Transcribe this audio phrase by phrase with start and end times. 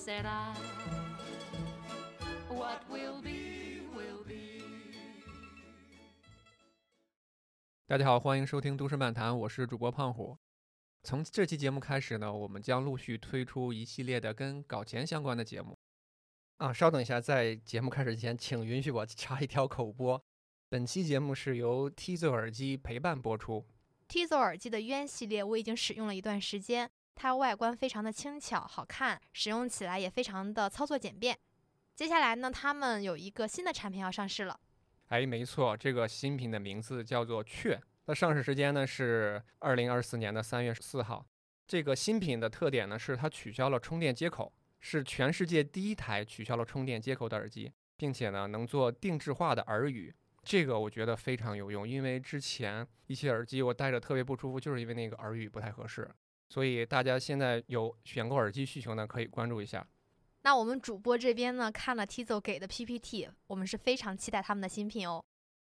[0.00, 0.54] sera.
[2.48, 4.62] What will be, will be.
[7.86, 10.38] 大家好，欢迎收听都市漫谈，我是主播胖虎。
[11.02, 15.76] 从这期节目开始呢，我们将陆续推出一系列的跟搞钱相关的节目。
[16.56, 20.22] 啊，稍等一下，在节目开始之前，请允许我插一条口播。
[20.70, 23.66] 本期节目是由 Tizo 耳机陪伴播出。
[24.08, 26.90] Tizo 耳机的渊系列我已经使用了一段时间，
[27.22, 31.38] 它外观非常的轻巧好看，使用起来也非常的操作简便。
[31.94, 34.58] 接下来呢，他们有一个新的产品要上市了。
[35.08, 37.78] 哎，没错，这个新品的名字叫做雀。
[38.06, 41.22] 那上市时间呢是二零二四年的三月四号。
[41.66, 50.10] 这个新品的特点呢是它取消了充电接口，是全世界第一台取消了充电接口的耳机，并且呢能做定制化的耳语。
[50.42, 56.10] 这个我觉得非常有用，因为之前一些耳机我戴着特别不舒服，就是因为那个耳语不太合适。
[56.50, 59.86] 所以大家现在有选购耳机需求呢，可以关注一下。
[60.42, 65.24] 那我们主播这边呢看了 Tizo 给的 PPT，我们是非常期待他们的新品哦。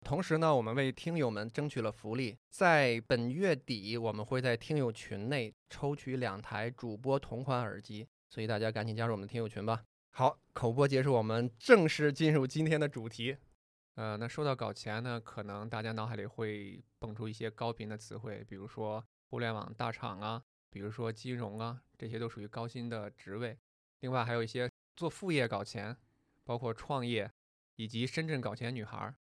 [0.03, 9.83] 同时呢，我们为听友们争取了福利，在本月底我们会在听友群内抽取两台主播同款耳机，所以大家赶紧加入我们的听友群吧。
[10.09, 13.37] 好，口播结束，我们正式进入今天的主题。
[13.95, 20.43] 呃，那说到搞钱呢，可能大家脑海里会蹦出一些高频的词汇，比如说互联网大厂啊，
[20.73, 23.55] 比如说金融啊，这些都属于高薪的职位。
[23.99, 25.95] 另外还有一些做副业搞钱，
[26.43, 27.31] 包括创业，
[27.75, 29.13] 以及深圳搞钱女孩。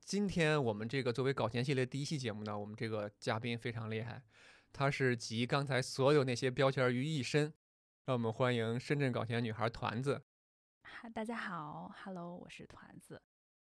[0.00, 4.20] 今天我们这个作为搞钱系列第一期节目呢，我们这个嘉宾非常厉害，
[4.72, 7.54] 他是集刚才所有那些标签于一身。
[8.04, 10.24] 让我们欢迎深圳搞钱女孩团子。
[10.82, 13.22] 嗨，大家好，Hello，我是团子。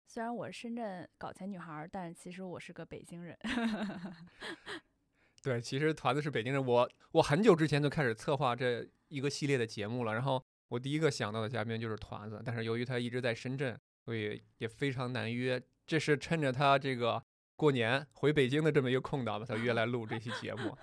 [0.08, 3.38] 虽然我是深圳搞钱女孩，但其实我是个北京人。
[5.42, 15.62] 对，其实团子是北京人，我我很久之前就开始策划这一个系列的节目了，然后我第一个想到的嘉宾就是团子，但是由于他一直在深圳，所以也非常难约。
[15.86, 17.22] 这是趁着他这个
[17.56, 20.76] 过年回北京的这么一个空档，把他约来录这期节目。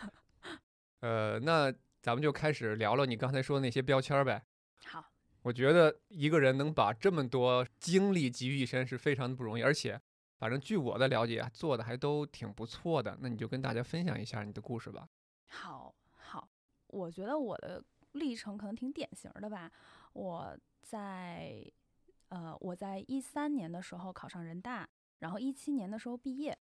[1.01, 4.43] 呃，那咱们就开始聊聊你刚才说的那些标签儿呗。
[4.85, 5.03] 好，
[5.43, 10.01] 我觉得一个人能把这么多精力集于一身是非常的不容易，而且，
[10.37, 13.17] 反正据我的了解，做的还都挺不错的。
[13.21, 15.07] 那你就跟大家分享一下你的故事吧。
[15.47, 16.47] 好，好，
[16.87, 19.71] 我觉得我的历程可能挺典型的吧。
[20.13, 21.65] 我在
[22.29, 24.87] 呃，我在一三年的时候考上人大，
[25.19, 26.57] 然后一七年的时候毕业。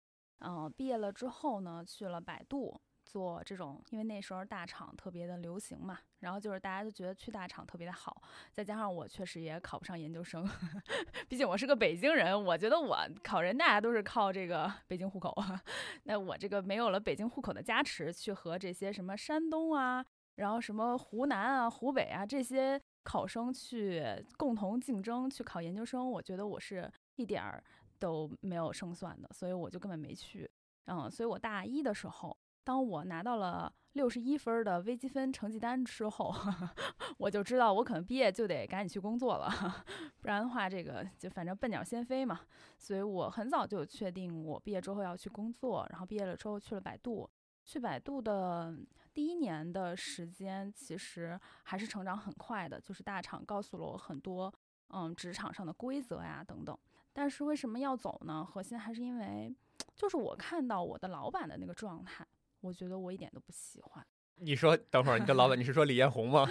[0.43, 2.79] 嗯、毕业了之后呢，去了百度。
[3.11, 8.21] 做这种，因为那时候大厂特别的流行嘛，然后就是大家都觉得去大厂特别的好，
[8.53, 10.47] 再加上我确实也考不上研究生，
[11.27, 15.35] 毕竟我是个北京人，我觉得我考人大家都是靠这个北京户口，
[16.03, 20.05] 那我这个没有了北京户口的加持，去和这些什么山东啊，
[20.35, 24.05] 然后什么湖南啊、湖北啊这些考生去
[24.37, 27.61] 共同竞争去考研究生，我觉得我是一点儿
[27.99, 30.49] 都没有胜算的，所以我就根本没去。
[30.85, 32.37] 嗯，所以我大一的时候。
[32.63, 36.33] 当我拿到了六十一分的微积分成绩单之后，
[37.17, 39.49] 我就知道我可能毕业就得赶紧去工作了，
[40.21, 42.39] 不然的话，这个就反正笨鸟先飞嘛。
[42.77, 47.29] 所以我很早就确定我毕业之后要去工作，然后毕业了之后去了百度。
[47.63, 48.75] 去百度的
[49.13, 54.51] 第一年的时间，其实还是成长很快的，就是大厂告诉了我很多，
[54.89, 56.75] 嗯，职场上的规则呀等等。
[57.13, 58.43] 但是为什么要走呢？
[58.43, 59.53] 核心还是因为，
[59.95, 62.25] 就是我看到我的老板的那个状态。
[62.61, 64.05] 我觉得我一点都不喜欢。
[64.35, 66.47] 你说，等会儿你的老板，你是说李彦宏吗？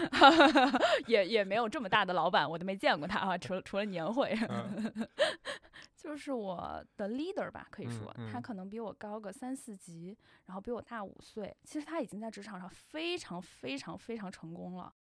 [1.08, 4.36] 也也没有这么大的老板，我都没见过他啊，除了除了年会。
[4.48, 5.08] 嗯
[5.96, 11.54] 就是我的 leader 吧，可以说、嗯嗯他可能比我高个三四级，然后比我大五岁。
[11.64, 14.92] 其实他已经在职场上非常非常非常成功了。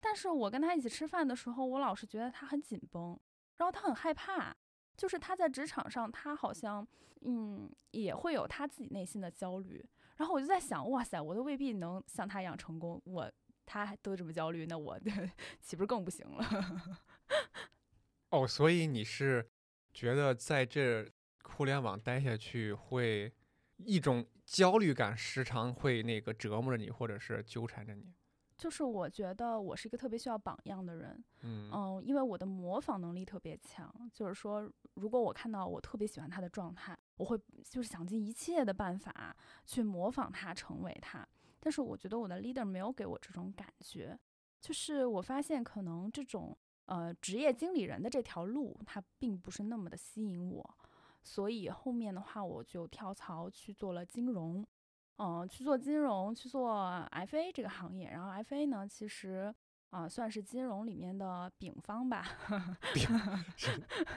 [0.00, 3.18] 但是我跟他一起吃饭的时候，我老是觉得他很紧绷，
[3.56, 4.56] 然后他很害怕。
[4.96, 6.84] 就是他在职场上，他好像
[7.20, 9.84] 嗯也会有他自己内心的焦虑。
[10.18, 13.32] 然后我就在想，哇塞，我都未必能像他一样成功，我
[13.64, 14.98] 他都这么焦虑，那我
[15.60, 17.00] 岂不是更不行了？
[18.30, 19.48] 哦，所以你是
[19.94, 21.10] 觉得在这
[21.42, 23.32] 互联网待下去会
[23.76, 28.12] 一种焦虑感，时常会那个折磨着你，或者是纠缠着你。
[28.58, 37.38] 就是我觉得我是一个特别需要榜样的人，嗯嗯，因为我的模仿能力特别强，就是说，如果我看到我特别喜欢他的状态，我会
[37.70, 39.34] 就是想尽一切的办法
[39.64, 41.26] 去模仿他，成为他。
[41.60, 44.18] 但是我觉得我的 leader 没有给我这种感觉，
[44.60, 46.56] 就是我发现可能这种
[46.86, 50.76] 呃职业经理人的这条路，它并不是那么的吸引我，
[51.22, 54.66] 所以后面的话我就跳槽去做了金融。
[55.18, 56.72] 嗯，去做金融，去做
[57.12, 59.54] FA 这个行业，然后 FA 呢，其实
[59.90, 62.22] 啊、算是金融里面的丙方吧。
[63.56, 63.70] 是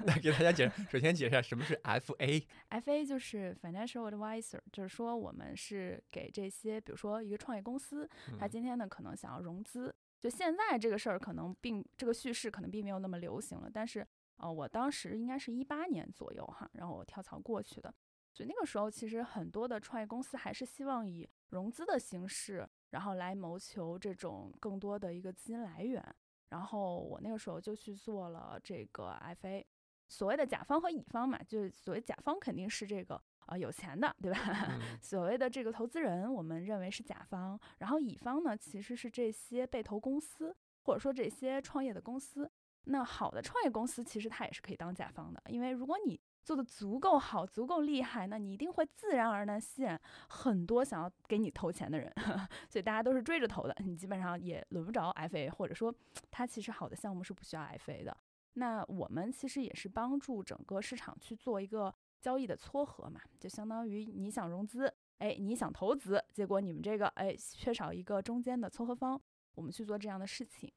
[0.06, 2.46] 那给大家解释，首先解释一下什么是 FA。
[2.70, 8.08] FA 就是 Financial Advisor，就是说我们是给这些，比如说一个创业公司，
[8.38, 14.06] 他嗯今天呢可能想要融资，就现在这个事儿可能并这个叙事可能并没有那么流行了，但是
[14.38, 17.94] 呃，我当时应该是一八年左右哈，然后我跳槽过去的，
[18.34, 26.04] 所以那个时候其实很多的创业公司还是希望以融资的形式，然后来谋求这种更多的一个资金来源，
[26.50, 29.64] 然后我那个时候就去做了这个 FA。
[30.08, 34.40] 所谓的甲方和乙方嘛，就是所谓甲方肯定是这个啊、呃有钱的，对吧？
[34.70, 40.54] 嗯 所谓的这个投资人，我们认为是甲方，然后乙方呢，其实是这些被投公司
[40.84, 42.52] 或者说这些创业的公司。
[42.86, 50.00] 那好的创业公司，其实它也是可以当甲方的，因为如果你做的足够好、足够厉害，那你一定会自然而然吸引
[50.30, 52.12] 很多想要给你投钱的人，
[52.70, 55.94] 所以大家都是追着投的，你基本上也轮不着 FA，或者说
[56.30, 58.16] 它其实好的项目是不需要 FA 的。
[58.54, 69.20] 那我们其实也是帮助整个市场去做一个交易的撮合嘛，就相当于你想融资，哎，你想投资，结果你们这个哎缺少一个中间的撮合方，
[69.56, 70.70] 我们去做这样的事情。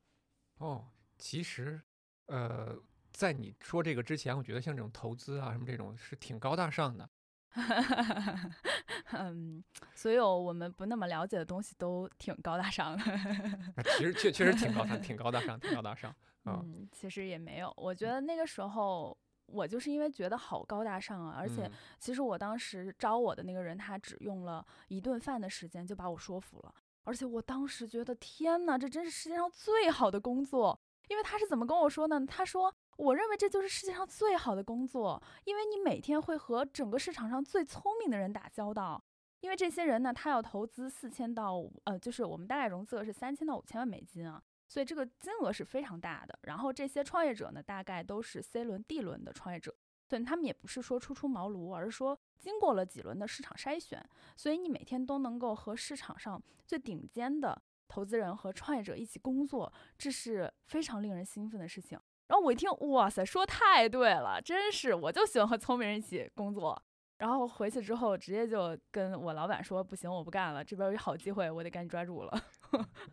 [0.59, 0.89] 哦，
[1.19, 1.83] 其实，
[2.27, 2.79] 呃，
[3.15, 7.09] 在你说这个之前，我觉得像这种投资啊什么这种是挺高大上的。
[9.13, 9.63] 嗯，
[9.95, 13.05] 所有我们不那么了解的东西都挺高大上的。
[13.05, 16.11] 啊其实确确实挺高大， 挺高大上，挺高大上。
[16.43, 19.17] 啊嗯，其实也没有，我觉得那个时候。
[19.47, 30.81] 我就是因为觉得好高大上啊，而且嗯其实我当时招我的那个人，他只用了一顿饭的时间就把我说服了，而且我当时觉得天呐，这真是世界上最好的工作。
[31.09, 32.25] 因为他是怎么跟我说呢？
[32.27, 39.05] 他说，我认为这就是世界上最好的工作，因为你每天会和整个市场上最聪明的人打交道。
[39.41, 46.39] 因为这些人呢，他要投资四千到呃，就是我们大概融资额是三千到五千万美金啊，所以这个金额是非常大的。
[46.45, 49.75] 然后这些创业者呢，大概都是 C 轮、D 轮的创业者，
[50.09, 54.03] 所以他们也不是说初出茅庐，而是说经过了几轮的市场筛选，
[54.35, 62.01] 所以你每天都能够和市场上最顶尖的投资人和创业者一起工作，这是非常令人兴奋的事情。
[62.29, 66.81] 然后我一听，哇塞，说太对了，真是，我就喜欢和聪明人一起工作。
[67.19, 72.43] 然后回去之后，直接就跟我老板说，不行，我不干了，这边有一好机会，我得赶紧抓住了。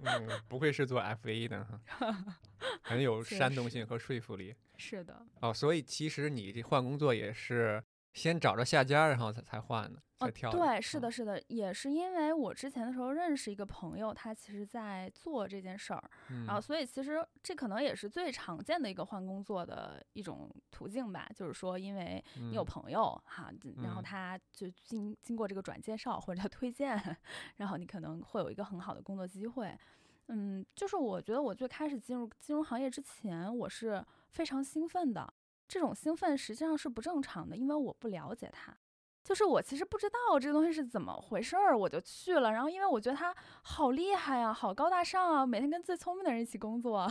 [0.04, 1.80] 嗯，不愧是做 FA 的哈，
[2.82, 4.56] 很有煽动性和说服力。
[4.78, 7.82] 是的，哦，所以其实你这换工作也是
[8.14, 10.58] 先找着下家，然后才才换的，哦才，跳的。
[10.58, 27.18] 对，是嗯的，是的，也是因为我之前的时候认识一个朋友，他其实在做这件事儿，嗯然后所以其实这可能也是最常见的一个换工作的一种途径吧，就是说因为你有嗯朋友哈，然后嗯他就经经过这个转介绍或者叫推荐，
[27.58, 29.78] 然后你可能会有一个很好的工作机会。
[30.28, 35.34] 嗯，就是我觉得我最开始进入金融行业之前，我是非常兴奋的。
[35.72, 38.76] 这种兴奋实际上是不正常的，因为我不了解它。
[39.24, 42.52] 就是我其实不知道这个东西是怎么回事儿，我就去了。
[42.52, 47.10] 然后因为我觉得他好厉害啊，好高大上啊，每天跟最聪明的人一起工作，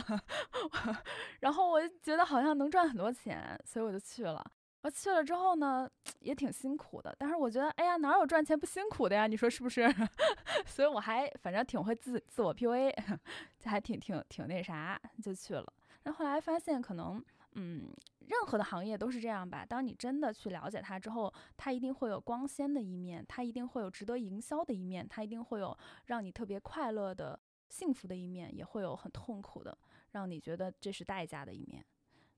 [1.41, 4.45] 然后我就觉得好像能赚很多钱，所以我就去了。
[4.83, 5.89] 我去了之后呢，
[6.19, 9.25] 也挺辛苦的，但是我觉得，哎呀，哪有赚钱不辛苦的呀？
[9.25, 9.91] 你说是不是？
[10.67, 12.93] 所以我还反正挺会自自我 PUA，
[13.57, 15.73] 就还挺挺挺那啥，就去了。
[16.03, 17.89] 然后来发现，可能嗯，
[18.31, 19.65] 任何的行业都是这样吧。
[19.65, 29.77] 当你真的去了解它之后，它一定会有光鲜的一面，它一定会有值得营销的一面，它一定会有让你特别快乐的、幸福的一面，也会有很痛苦的，
[30.11, 31.85] 让你觉得这是代价的一面。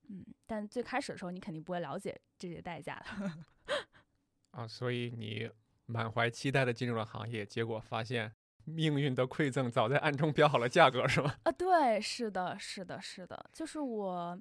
[0.10, 3.78] 嗯，但最开始的时候，你肯定不会了解这些代价的。
[4.52, 5.50] 啊，所以你
[5.86, 8.34] 满怀期待的进入了行业，结果发现
[8.66, 11.36] 命运的馈赠早在暗中标好了价格，是吗？
[11.44, 14.40] 啊，对，是的，是的，是的，就是我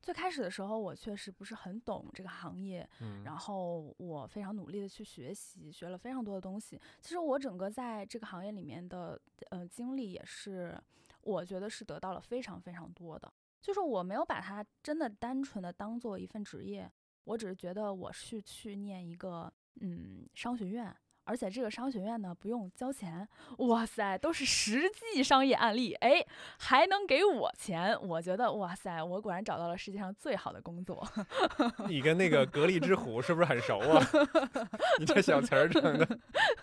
[0.00, 6.80] 最开始的时候，我确实不是很懂这个行业，嗯然后我非常努力的去学习，学了非常多的东西。
[7.00, 10.78] 其实我整个在这个行业里面的呃经历也是，
[11.22, 13.32] 我觉得是得到了非常非常多的。
[13.60, 16.90] 就是我没有把它真的单纯的当做一份职业，
[17.24, 19.50] 我只是觉得我是去念一个
[19.80, 23.26] 嗯商学院，而且这个商学院呢不用交钱，
[23.58, 26.24] 哇塞，都是实际商业案例，哎，
[26.58, 31.06] 还能给我钱，我觉得哇塞，我果然找到了世界上最好的工作。
[31.88, 34.02] 你跟那个格力之虎是不是很熟啊？
[35.00, 36.06] 你这小词儿整的，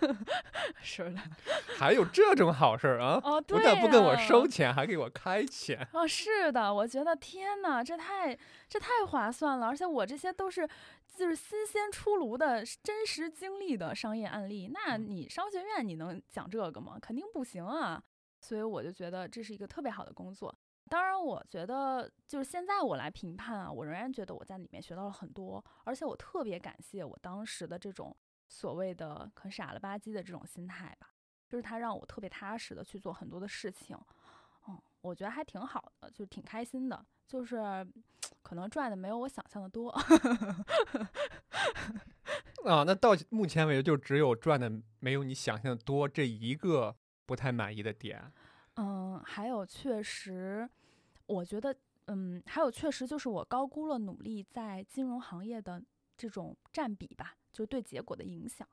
[0.82, 1.20] 是的，
[1.77, 3.20] 还有这种好事儿啊？
[3.24, 5.88] 哦，对不但不跟我收钱，还给我开钱。
[5.94, 8.38] 哦，是的，我觉得天呐，这太
[8.70, 10.68] 这太划算了，而且我这些都是
[11.15, 16.98] 就是新鲜出炉的真实经历的商业案例，那嗯你商学院你能讲这个吗？
[17.00, 18.01] 肯定不行啊，
[18.39, 20.58] 所以我就觉得这是一个特别好的工作。
[20.89, 28.15] 当然，我觉得就是现在我来评判啊，我仍然觉得我在里面学到了很多，而且我特别感谢我当时的这种
[28.48, 31.13] 所谓的很傻了吧唧的这种心态吧，
[31.48, 33.98] 就是它让我特别踏实的去做很多的事情。
[34.68, 37.88] 嗯，我觉得还挺好的，就是挺开心的，就是
[38.42, 39.90] 可能赚的没有我想象的多。
[42.66, 44.70] 啊，那到目前为止就只有赚的
[45.00, 46.94] 没有你想象的多这一个
[47.26, 48.22] 不太满意的点。
[48.76, 50.70] 嗯，还有确实，
[51.26, 51.74] 我觉得，
[52.08, 55.82] 嗯，还有确实就是我高估了努力在金融行业的
[56.18, 58.68] 这种占比吧，就对结果的影响。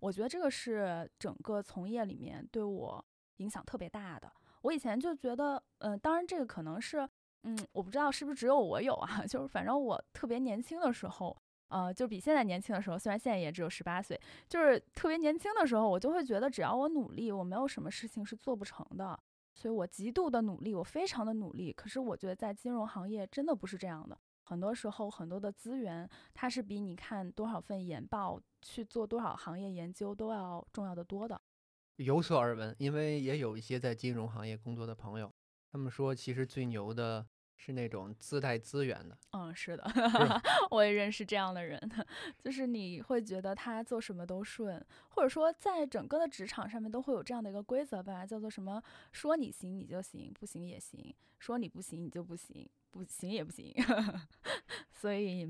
[0.00, 3.04] 我觉得这个是整个从业里面对我
[3.36, 4.32] 影响特别大的。
[4.62, 7.08] 我以前就觉得，嗯、当然这个可能是，
[7.42, 11.36] 嗯，我不知道是不是只有我有啊， 就是反正我特别年轻的时候。
[11.68, 19.16] 呃，就比现在年轻的时候，虽然现在也只有十八岁，就是特别年轻的时候，我就会觉得只要我努力，我没有什么事情是做不成的。
[19.54, 21.72] 所以我极度的努力，我非常的努力。
[21.72, 31.40] 可是我觉得在金融行业真的不是这样的，很多时候很多的资源，它是比你看多少份研报、去做多少行业研究都要重要的多的。
[31.98, 35.32] 有所耳闻，因为也有一些在金融行业工作的朋友，
[35.70, 39.16] 他们说其实最牛的是那种自带资源的。
[39.32, 39.84] 嗯，是的，
[40.70, 41.78] 我也认识这样的人，
[42.42, 48.82] 就是你会觉得他做什么都顺，或者说在整个的职场上面都会有这样的一个规则吧，叫做什么？
[49.12, 53.74] 说你行你就行，不行也行；说你不行你就不行，不行也不行。
[54.92, 55.48] 所以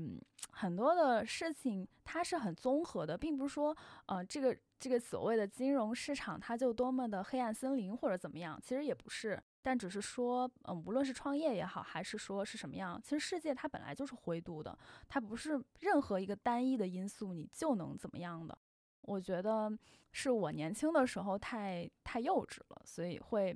[0.51, 3.75] 很多的事情它是很综合的，并不是说
[4.07, 9.39] 呃这个这个所谓的金融市场它就多么的黑暗森林或者怎么样，其实也不是。
[9.63, 14.75] 但只是说，嗯，无论是创业也好，还是说是什么样，其实世界它本来就是灰度的，
[15.07, 18.57] 它不是任何一个单一的因素你就能怎么样的。
[19.01, 19.71] 我觉得
[20.11, 23.55] 是我年轻的时候太太幼稚了，所以会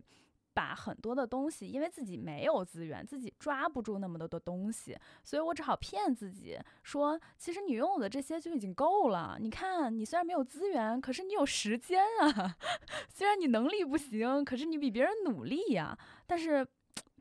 [0.56, 9.38] 把很多的东西，因为自己没有资源，自己抓不住那么多的东西，所以我只好骗自己说，其实你拥有的这些就已经够了。
[9.40, 12.56] 你看，你虽然没有资源，可是你有时间啊。
[13.14, 15.96] 虽然你能力不行，可是你比别人努力呀、
[16.26, 16.66] 但是。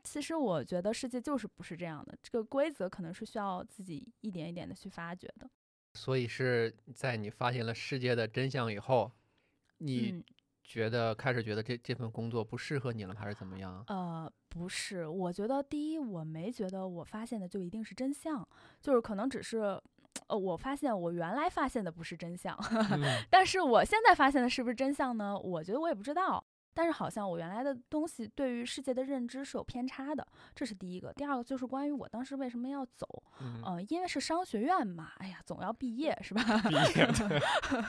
[0.07, 5.49] 其实我觉得世界就是不是这样的，这个规则可能是需要自己一点一点的去发掘的。
[5.95, 9.11] 所以是在你发现了世界的真相以后，
[9.79, 10.23] 你嗯，
[10.67, 13.83] 觉得开始觉得这这份工作不适合你了，还是怎么样？
[13.87, 18.45] 呃，不是，我觉得第一，我没觉得我发现的就一定是真相，
[18.81, 19.79] 就是可能只是，
[20.27, 22.57] 呃，我发现我原来发现的不是真相，
[22.91, 25.37] 嗯 但是我现在发现的是不是真相呢？
[25.37, 26.43] 我觉得我也不知道。
[26.75, 31.13] 但是好像我原来的东西对于世界的认知是有偏差的，这是第一个。
[31.13, 33.07] 第二个就是关于我当时为什么要走，
[33.39, 36.41] 嗯呃，因为是商学院嘛，哎呀，总要毕业是吧？
[36.67, 37.41] 毕业对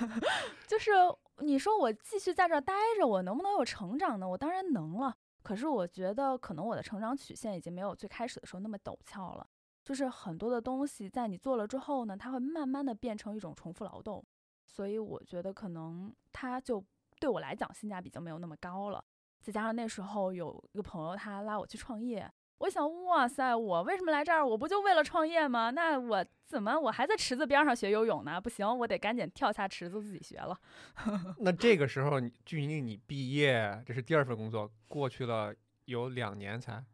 [0.69, 0.93] 就是
[1.38, 4.28] 你说我继续在这儿待着，我能不能有成长呢？
[4.28, 5.14] 我当然能了。
[5.43, 9.47] 可是我觉得可能我的成长曲线已经没有最开始的时候那么陡峭了。
[9.85, 14.25] 就是很多的东西在你做了之后呢，它会慢慢的变成一种重复劳动，
[14.64, 16.85] 所以我觉得可能它就
[17.18, 19.04] 对我来讲性价比就没有那么高了。
[19.40, 24.44] 再加上那时候有一个朋友他拉我去创业，我想哇塞，我为什么来这儿？
[24.44, 25.70] 我不就为了创业吗？
[25.70, 28.40] 那我怎么我还在池子边上学游泳呢？
[28.40, 30.58] 不行，我得赶紧跳下池子自己学了。
[31.38, 35.54] 那这个时候你距离你毕业，这是第二份工作，过去了
[35.85, 36.85] 有两年才，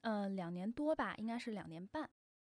[0.00, 2.08] 嗯，两年多吧，应该是两年半。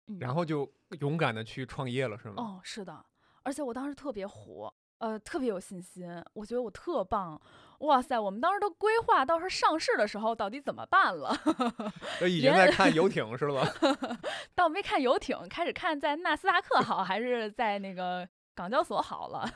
[0.08, 0.68] 嗯，然后就
[1.00, 2.34] 勇敢的去创业了，是吗？
[2.38, 3.04] 哦，是的，
[3.44, 4.74] 而且我当时特别火，
[5.04, 7.38] 呃，特别有信心，我觉得我特棒。
[7.80, 11.36] 哇塞，我们当时都规划到时候上市的时候到底怎么办了，
[12.18, 13.68] 都已经在看游艇是吧？
[14.56, 19.46] 倒没看游艇，开始看在纳斯达克好还是在那个港交所好了。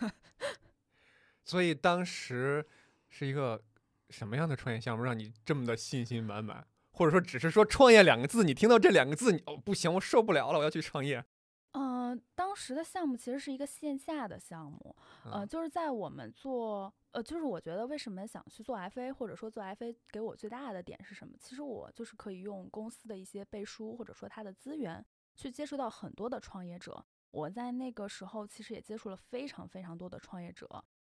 [1.42, 2.66] 所以当时
[3.08, 3.62] 是一个
[4.10, 6.62] 什么样的创业项目让你这么的信心满满？
[6.90, 11.24] 或者说只是说创业两个字，你听到这两个字，你哦不行，我受不了了，我要去创业。
[11.72, 21.36] 嗯、当时的项目其实是一个线下的项目，呃，嗯就是在我们做，呃，就是我觉得为什么想去做 FA，或者说做 FA 给我最大的点是什么？
[21.38, 25.04] 其实我就是可以用公司的一些背书，或者说它的资源，
[25.36, 27.04] 去接触到很多的创业者。
[27.30, 30.66] 我在那个时候其实也接触了非常非常多的创业者，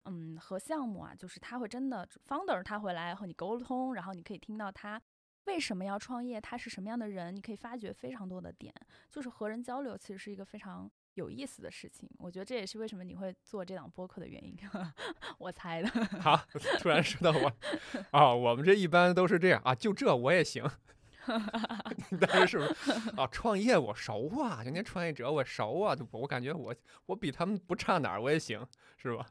[0.06, 5.02] 嗯，和项目啊，就是他会真的 founder 他会来和你沟通，然后你可以听到他
[5.46, 8.74] 为什么要创业，他是什么样的人，你可以发掘非常多的点，
[9.10, 12.10] 就是和人交流其实是一个非常有意思的事情。
[12.18, 14.58] 我觉得这也是为什么你会做这档播客的原因，
[15.38, 15.90] 我猜的。
[16.20, 16.36] 好，
[16.82, 17.52] 突然说到我
[18.12, 20.70] 啊，我们这一般都是这样啊，就这我也行。
[22.22, 23.26] 但是是不是啊？
[23.32, 26.76] 创业我熟啊，人家创业者我熟啊，我感觉我
[27.08, 28.64] 我比他们不差哪儿，我也行，
[28.96, 29.26] 是吧？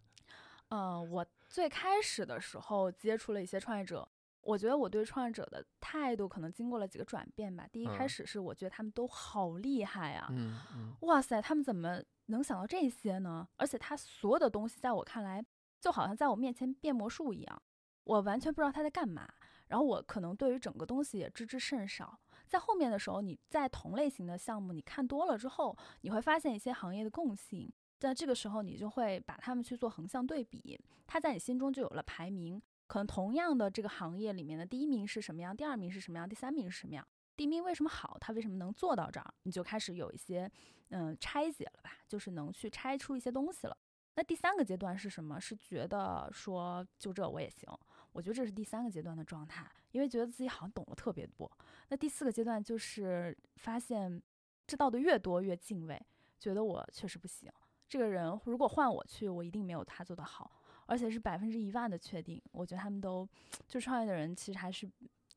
[0.71, 4.09] 嗯，我最开始的时候接触了一些创业者，
[4.44, 7.66] 我觉得我对创业者的态度可能经过了几个转变吧。
[7.72, 13.48] 第一开始是我觉得他们都好厉害啊，嗯嗯，哇塞，他们怎么能想到这些呢？
[13.56, 15.44] 而且他所有的东西在我看来
[15.80, 17.62] 就好像在我面前变魔术一样，
[18.04, 19.28] 我完全不知道他在干嘛。
[19.68, 22.18] 然后我可能对于整个东西也知之甚少。
[22.46, 27.72] 在后面的时候，你在同类型的项目你看多了之后，你会发现一些行业的共性。
[27.98, 32.60] 在这个时候，你就会把他们去做横向对比，他在你心中就有了排名。
[32.86, 37.06] 可能同样的这个行业里面的第一名是什么样，第二名是什么样，第三名是什么样？
[37.36, 38.16] 第一名为什么好？
[38.20, 39.34] 他为什么能做到这儿？
[39.42, 40.50] 你就开始有一些
[40.90, 43.76] 嗯拆解了吧，就是能去拆出一些东西了。
[44.16, 45.40] 那第三个阶段是什么？
[45.40, 47.68] 是觉得说就这我也行。
[48.12, 51.50] 我觉得这是第三个阶段的状态，因为觉得自己好像懂得特别多。
[51.88, 54.22] 那第四个阶段就是发现
[54.68, 56.00] 知道的越多越敬畏，
[56.38, 57.50] 觉得我确实不行。
[57.88, 62.40] 这个人如果换我去，我一定没有他做得好，而且是百分之一万的确定。
[62.52, 63.28] 我觉得他们都
[63.66, 64.90] 就创业的人，其实还是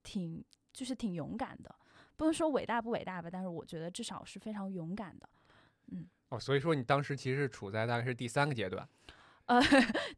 [0.04, 1.76] 挺就是挺勇敢的，
[2.16, 5.30] 不能说伟大不伟大吧，但是我觉得至少是非常勇敢的。
[5.92, 8.88] 嗯，哦，所以说你当时其实处在大概是第三个阶段，
[9.46, 9.62] 呃，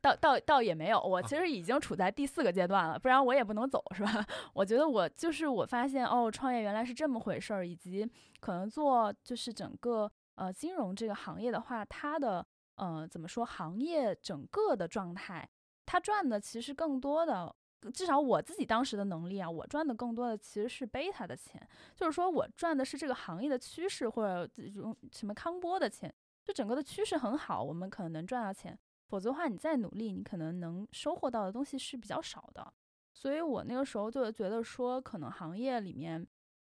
[0.01, 4.25] 倒倒倒也没有，我其实已经处在第四个阶段了，不然我也不能走，是吧？
[4.53, 8.09] 我觉得我就是我发现哦，创业原来是这么回事儿，以及
[8.39, 10.11] 可能做就是整个。
[10.35, 12.47] 呃，金融这个行业的话，它的
[12.79, 13.45] 呃怎么说？
[13.45, 15.47] 行业整个的状态，
[15.85, 17.55] 它赚的其实更多的，
[17.93, 21.61] 至少我自己当时的能力啊，我赚的更多的其实是贝塔的钱，
[21.95, 28.77] 就是说我赚的是这个行业的趋势或者这种什么康波的钱，就整个的趋势很好，我们可能能赚到钱，
[29.07, 32.73] 否则的话，你再努力，你可能能收获到的东西是比较少的。
[33.13, 36.25] 所以我那个时候就觉得说，可能行业里面，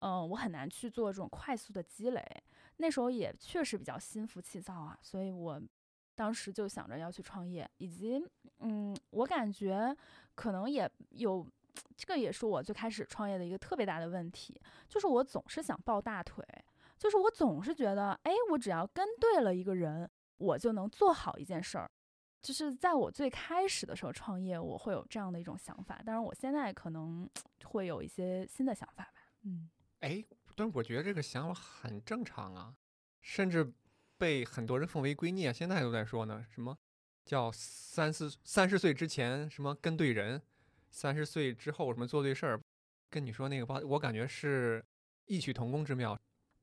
[0.01, 2.23] 嗯，我很难去做这种快速的积累。
[2.79, 5.63] 那时候也确实比较心浮气躁啊，所以我
[6.15, 8.23] 当时就想着要去创业，以及
[8.61, 9.97] 嗯，我感觉
[10.35, 11.47] 可能也有
[11.97, 16.45] 这个也是我最开始创业的一个特别大的问题，就是我总是想抱大腿，
[16.99, 21.91] 就是我总是觉得，哎，我只要跟对了一个人，我就能做好一件事儿。
[22.41, 27.29] 就是在我最开始的时候创业，我会有这样的一种想法，当然我现在可能
[27.65, 29.13] 会有一些新的想法吧。
[29.43, 30.25] 嗯，哎。
[30.57, 32.73] 但是我觉得这个想法很正常啊，
[33.21, 33.75] 甚至
[34.25, 35.53] 被很多人奉为圭臬。
[35.53, 36.75] 现在都在说呢，什么
[37.27, 40.41] 叫三四三十岁之前什么跟对人，
[40.91, 42.59] 三十岁之后什么做对事儿，
[43.11, 44.83] 跟你说那个吧，我感觉是
[45.27, 46.19] 异曲同工之妙。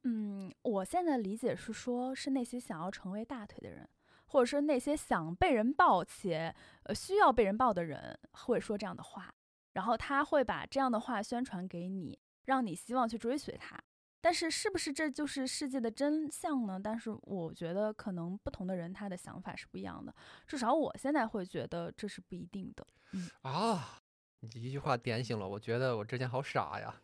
[0.06, 3.88] 嗯，我现在理解是说，是那些想要成为大腿的人，
[4.26, 6.52] 或者是那些想被人抱且
[6.86, 9.32] 呃需要被人抱的人，会说这样的话，
[9.74, 12.17] 然后他会把这样的话宣传给你。
[12.45, 13.80] 让你希望去追随他，
[14.22, 16.80] 但是是不是这就是世界的真相呢？
[16.82, 20.14] 但是我觉得可能不同的人他的想法是不一样的，
[20.48, 22.86] 至少我现在会觉得这是不一定的。
[23.14, 24.00] 嗯啊，
[24.40, 27.02] 你一句话点醒了，我觉得我之前好傻呀，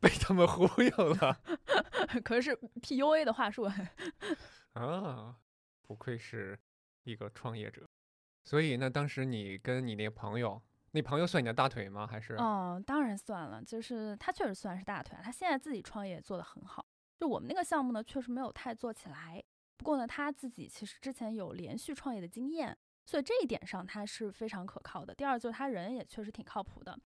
[0.00, 1.40] 被他们忽悠了。
[2.24, 3.64] 可是 PUA 的话术
[4.74, 5.36] 啊，
[5.82, 6.58] 不愧是
[7.02, 7.88] 一个创业者。
[8.44, 10.62] 所以那当时你跟你那个朋友。
[10.92, 12.06] 那朋友算你的大腿吗？
[12.06, 12.34] 还是？
[12.38, 13.62] 嗯，当然算了。
[13.62, 16.84] 就是他确实算是大腿，他现在自己创业做得很好。
[17.16, 19.42] 就我们那个项目呢，确实没有太做起来。
[19.76, 22.76] 不过呢，他自己其实之前有连续创业的经验，
[23.06, 25.14] 所以这一点上他是非常可靠的。
[25.14, 26.98] 第二就是他人也确实挺靠谱的。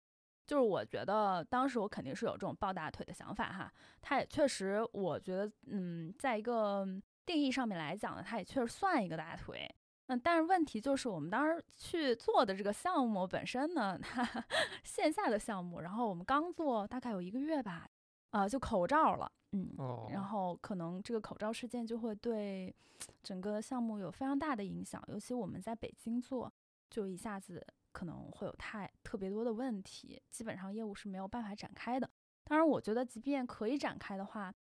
[0.47, 3.73] 就是我觉得当时我肯定是有这种抱大腿的想法哈。
[4.01, 6.87] 他也确实，我觉得嗯，在一个
[7.27, 9.69] 定义上面来讲呢，他也确实算一个大腿。
[10.07, 14.23] 嗯，但是问题就是，我们当时去做的这个项目本身呢，它
[14.85, 17.89] 线下的项目，然后我们刚做大概有一个月吧，
[18.29, 19.75] 啊，就口罩了，嗯，
[20.11, 22.75] 然后可能这个口罩事件就会对
[23.23, 26.53] 整个项目有非常大的影响，尤其我们在北京做，
[26.91, 32.11] 就一下子可能会有太特别多的问题，基本上业务是没有办法展开的。
[32.45, 34.55] 当然，我觉得即便可以展开的话，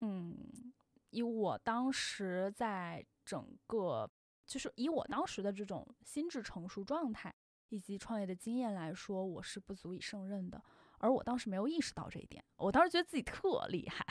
[0.00, 0.72] 嗯，
[1.10, 4.10] 以我当时在整个。
[4.46, 7.34] 就是以我当时的这种心智成熟状态
[7.68, 10.62] 以及创业的经验来说，我是不足以胜任的。
[10.98, 14.06] 而我当时没有意识到这一点，我当时觉得自己特厉害，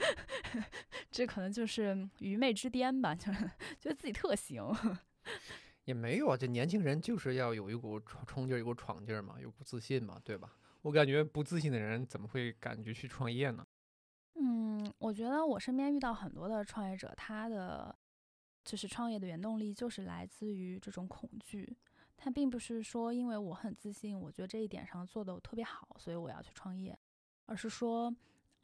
[1.10, 4.62] 这可能就是愚昧之巅吧，就是 觉得自己特行。
[5.84, 10.52] 也没有啊，这年轻人就是要有一股冲冲劲儿，有股闯劲儿嘛，有股自信嘛，对吧？
[10.82, 13.66] 我感觉不自信的人怎么会感觉去创业呢？
[14.34, 17.94] 嗯，我觉得我身边遇到很多的创业者，他的
[18.64, 21.76] 就是创业的原动力就是来自于这种恐惧。
[22.16, 26.98] 它并不是说因为我很自信，我觉得这一点上做的特别好，所以我要去创业，
[27.46, 28.14] 而是说，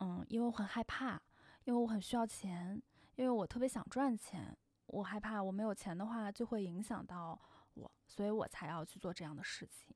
[0.00, 1.20] 嗯，因为我很害怕，
[1.64, 2.80] 因为我很需要钱，
[3.14, 4.54] 因为我特别想赚钱，
[4.88, 7.40] 我害怕我没有钱的话就会影响到
[7.74, 9.88] 我，所以我才要去做这样的事情。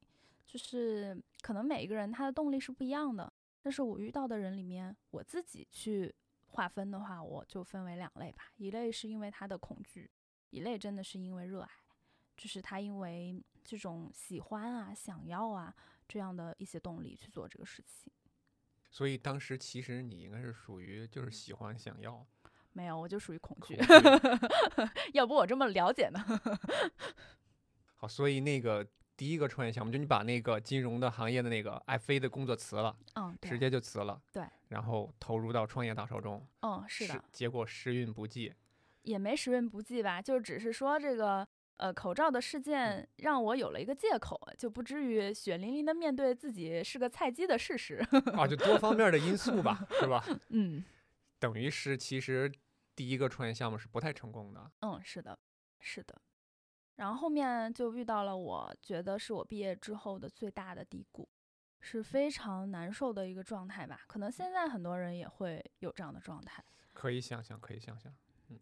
[0.46, 6.12] 就是可能每一个人他的动力是不一样的，但是我遇到的人里面，我自己去
[6.50, 10.10] 划分的话，我就分为两类吧，一类是因为他的恐惧，
[10.50, 11.70] 一类真的是因为热爱。
[12.36, 15.74] 就是他因为这种喜欢啊、想要啊
[16.08, 18.10] 这样的一些动力去做这个事情。
[18.90, 22.26] 所以当时其实你应该是属于就是喜欢想要，
[22.72, 23.76] 没有，我就属于恐惧。
[23.76, 26.18] 恐惧 要不我这么了解呢？
[27.94, 28.88] 好，所以那个
[29.20, 38.54] 第一个创业项目，就你把那个金融的行业的那个爱飞的工作辞了，嗯，直接就辞了，对，然后投入到创业大潮中，嗯，是的，结果时运不济，
[39.02, 47.96] 也没时运不济吧，就只是说这个呃口罩的事件让我有了一个借口，就不至于血淋淋的面对自己是个菜鸡的事实。
[48.32, 50.24] 啊，就多方面的因素吧，是吧？
[50.48, 50.82] 嗯。
[51.38, 52.50] 等于是其实
[52.96, 55.38] 第一个创业项目是不太成功的，嗯，是的，
[55.78, 56.22] 是的。
[57.00, 61.26] 然后后面就遇到了我觉得是我毕业之后的最大的低谷，
[61.80, 64.02] 是非常难受的一个状态吧。
[64.06, 66.62] 可能现在很多人也会有这样的状态。
[66.92, 68.14] 可以想象，可以想象。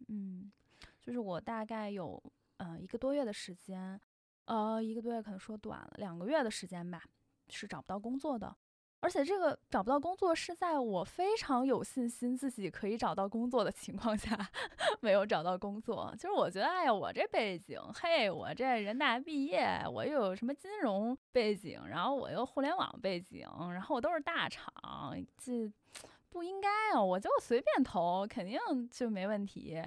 [0.06, 0.52] 嗯，
[1.00, 2.22] 就是我大概有
[2.58, 4.00] 呃一个多月的时间，
[4.44, 7.02] 呃一个多月可能说短了，两个月的时间吧，
[7.48, 8.56] 是找不到工作的。
[9.00, 14.36] 而且这个找不到工作是在我非常有信心自己可以找到工作的情况下，
[15.00, 16.12] 没有找到工作。
[16.18, 24.72] 就是我觉得，哎呀，我这背景，嘿，我这人大毕业，我又有什么金融背景，然后我又互联网背景，然后我都是大厂，
[25.36, 25.70] 这
[26.30, 27.02] 不应该啊！
[27.02, 28.58] 我就随便投，肯定
[28.90, 29.80] 就没问题。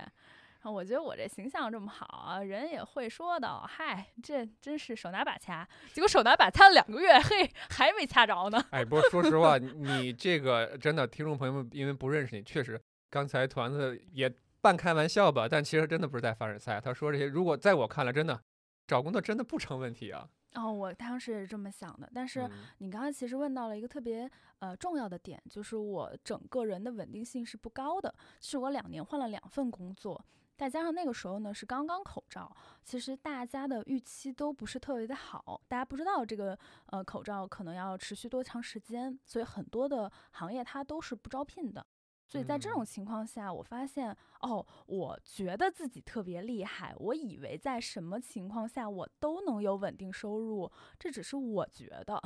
[0.64, 5.68] 然后我觉得我这形象这么好啊，人也会说的，嗨，这真是手拿把掐。
[5.92, 8.64] 结果手拿把掐了两个月，嘿，还没掐着呢。
[8.70, 16.80] 哎，不过说实话，你这个真的听众朋友们因为不认识你，确实刚才团子也半开玩笑吧，但其实真的不是在凡尔赛。
[16.80, 18.40] 他说这些，如果在我看来，真的
[18.86, 20.30] 找工作真的不成问题啊。
[20.54, 30.24] 哦，我当时也是这么想的，但是嗯你刚刚其实问到了一个特别呃重要的点，就是我整个人的稳定性是不高的，是我两年换了两份工作，
[30.62, 41.84] 再加上那个时候呢是刚刚口罩，其实大家的预期都不是特别的好，大家不知道这个呃口罩可能要持续多长时间，所以很多的行业它都是不招聘的。
[42.28, 52.22] 所以在这种嗯情况下，我发现哦，我觉得自己特别厉害，我以为在什么情况下我都能有稳定收入，这只是我觉得，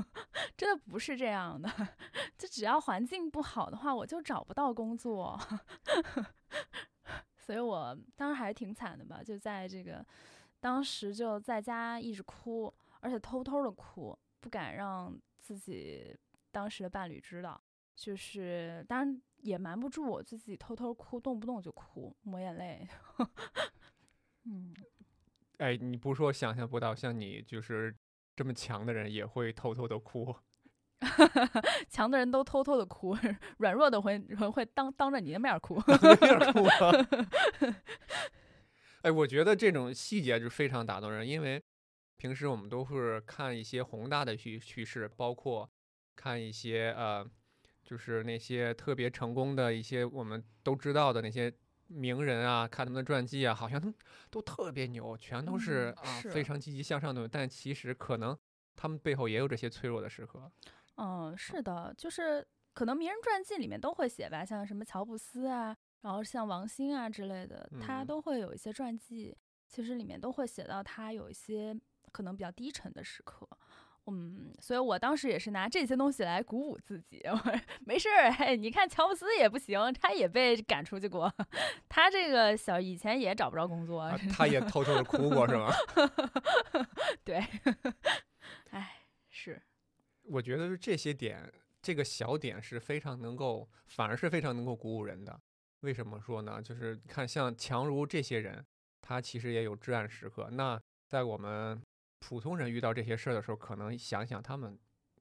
[0.56, 1.70] 真的不是这样的。
[2.38, 5.38] 就只要环境不好的话，我就找不到工作。
[7.44, 10.04] 所以我当时还是挺惨的吧，就在这个
[10.60, 16.16] 当时就在家一直哭，而且偷偷的哭，不敢让自己
[16.50, 17.60] 当时的伴侣知道。
[17.94, 22.88] 就是当然也瞒不住我自己，偷偷哭，动不动就哭，抹眼泪。
[24.44, 24.74] 嗯，
[25.58, 27.94] 哎，你不说想象不到，像你就是
[28.34, 30.34] 这么强的人也会偷偷的哭。
[31.88, 33.16] 强的人都偷偷的哭，
[33.58, 34.18] 软弱的会
[34.52, 35.80] 会当当着你的面哭。
[39.02, 41.62] 哎，我觉得这种细节就非常打动人，因为
[42.16, 45.70] 平时我们都是看一些宏大的趋趋势，包括
[46.16, 47.22] 看一些呃，
[47.82, 51.52] 就是那些特别成功的一些我们都知道的那些
[51.88, 53.94] 名人啊，看他们的传记啊，好像他们
[54.30, 58.34] 都特别牛，全都是、嗯是啊非常积极向上的，但其实可能
[58.74, 60.50] 他们背后也有这些脆弱的时刻。
[60.96, 69.36] 嗯，是的，就是可能名人传记里面都会写吧，像什么乔布斯啊，然后像王兴啊之类的，他嗯都会有一些传记，
[69.68, 71.74] 其实里面都会写到他有一些
[72.12, 73.48] 可能比较低沉的时刻。
[74.06, 77.22] 嗯，所以我当时也是拿这些东西来鼓舞自己。
[77.32, 77.52] 我说
[77.86, 81.32] 没事儿，嘿，你看乔布斯也不行，他也被赶出去过，
[81.88, 83.98] 他这个小以前也找不着工作。
[84.00, 85.72] 啊，他也偷偷的哭过是吗？
[87.24, 87.42] 对，
[88.72, 89.62] 哎，是，
[90.24, 95.40] 我觉得是这些点，这个小点是非常能够，反而是非常能够鼓舞人的。
[95.80, 96.62] 为什么说呢？
[96.62, 98.64] 就是看像强如这些人，
[99.00, 100.48] 他其实也有至暗时刻。
[100.50, 101.82] 那在我们
[102.20, 104.78] 普通人遇到这些事儿的时候，可能想想他们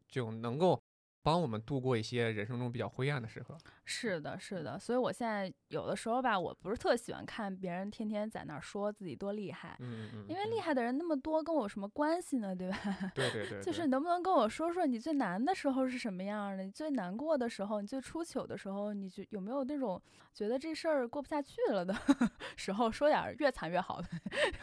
[0.07, 0.81] 就能够
[1.23, 3.57] 帮我们度过一些人生中比较灰暗的时刻。
[3.85, 12.53] 是的，是的，所以我现在有的时候吧，我不是特喜欢看别人天天在那儿说自己多厉害，嗯嗯，因为厉害的人那么多，跟我有什么关系呢？
[12.53, 12.77] 对吧？
[13.15, 16.63] 对对对，就是能不能跟我说说你最难的时候是什么样的？
[16.63, 20.01] 你最难过的时候，你最出糗的时候，你就有没有那种
[20.33, 21.95] 觉得这事儿过不下去了的
[22.57, 24.09] 时候，说点越惨越好的？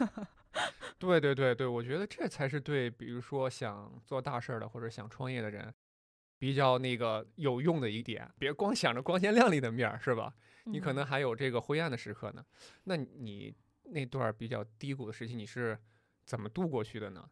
[0.99, 5.73] 对对对对，我觉得这才是对，比如说想做大事儿的或者想创业的人。
[6.41, 10.33] 比较那个有用的一点，别光想着光鲜亮丽的面儿，是吧？
[10.63, 12.43] 你可能还有这个灰暗的时刻呢。
[12.85, 15.77] 那你那段比较低谷的时期，你是
[16.25, 17.29] 怎么度过去的呢？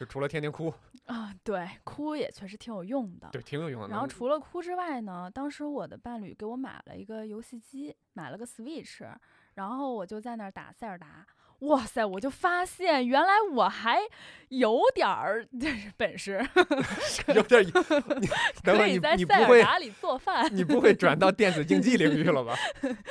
[0.00, 0.74] 就除了天天哭
[1.06, 3.88] 啊，对，哭也确实挺有用的，对，挺有用的。
[3.88, 9.08] 然后除了哭之外呢，当时我的伴侣给我买了一个游戏机，买了个 Switch，
[9.54, 11.24] 然后我就在那儿打塞尔达。
[11.60, 12.04] 哇塞！
[12.04, 13.98] 我就发现原来我还
[14.48, 15.46] 有点儿
[15.96, 16.44] 本事，
[17.34, 17.64] 有点
[18.64, 20.48] 可以在塞尔达里做饭。
[20.54, 22.54] 你不会转到电子竞技领域了吧？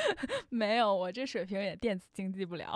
[0.50, 2.76] 没有，我这水平也电子竞技不了。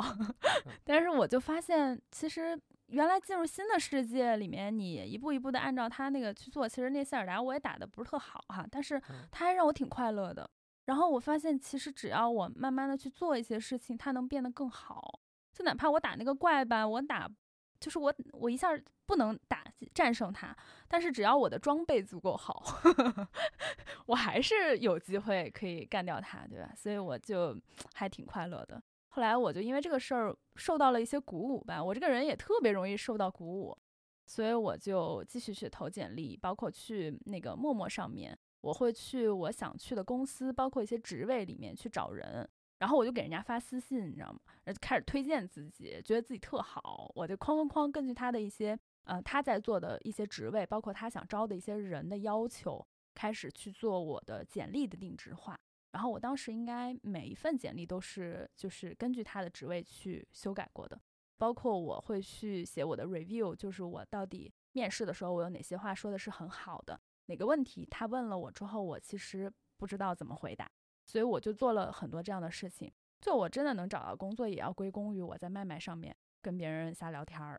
[0.84, 2.58] 但是我就发现，其实
[2.88, 10.48] 原来进入新的世界里面，你一步一步的按照他那个去做，其实那塞尔达我也打的不是特好哈，但是他还让我挺快乐的。
[10.86, 15.20] 然后我发现，其实只要我慢慢的去做一些事情，它能变得更好。
[15.54, 17.30] 就哪怕我打那个怪吧，我打，
[17.80, 18.70] 就是我我一下
[19.06, 19.64] 不能打
[19.94, 20.56] 战胜他，
[20.88, 22.64] 但是只要我的装备足够好，
[24.08, 26.74] 我还是有机会可以干掉他，对吧？
[26.76, 27.56] 所以我就
[27.94, 28.82] 还挺快乐的。
[29.10, 33.78] 后来我就因为这个事儿受到了一些鼓舞吧，我这个人也特别容易受到鼓舞，
[34.26, 42.50] 所以我就继续去投简历，包括去那个陌陌上面，我会去我想去的公司，包括一些职位里面去找人。
[42.80, 44.40] 然后我就给人家发私信，你知道吗？
[44.66, 55.58] 然后开始推荐自己，觉得自己特好，我就哐哐哐根据他的一些呃他在做的一些职位，包括他想招的一些人的要求，开始去做我的简历的定制化。
[55.92, 61.00] 然后我当时应该每一份简历都是就是根据他的职位去修改过的，
[61.38, 70.70] 包括我会去写我的 review，就是我到底面试的时候我有哪些话说的是很好的，哪个问题他问了我之后，我其实不知道怎么回答。
[71.06, 72.92] 所以我就做了很多这样的事情。
[73.22, 77.58] 就我真的能找到工作，也要归功于我在麦麦上面跟别人瞎聊天儿。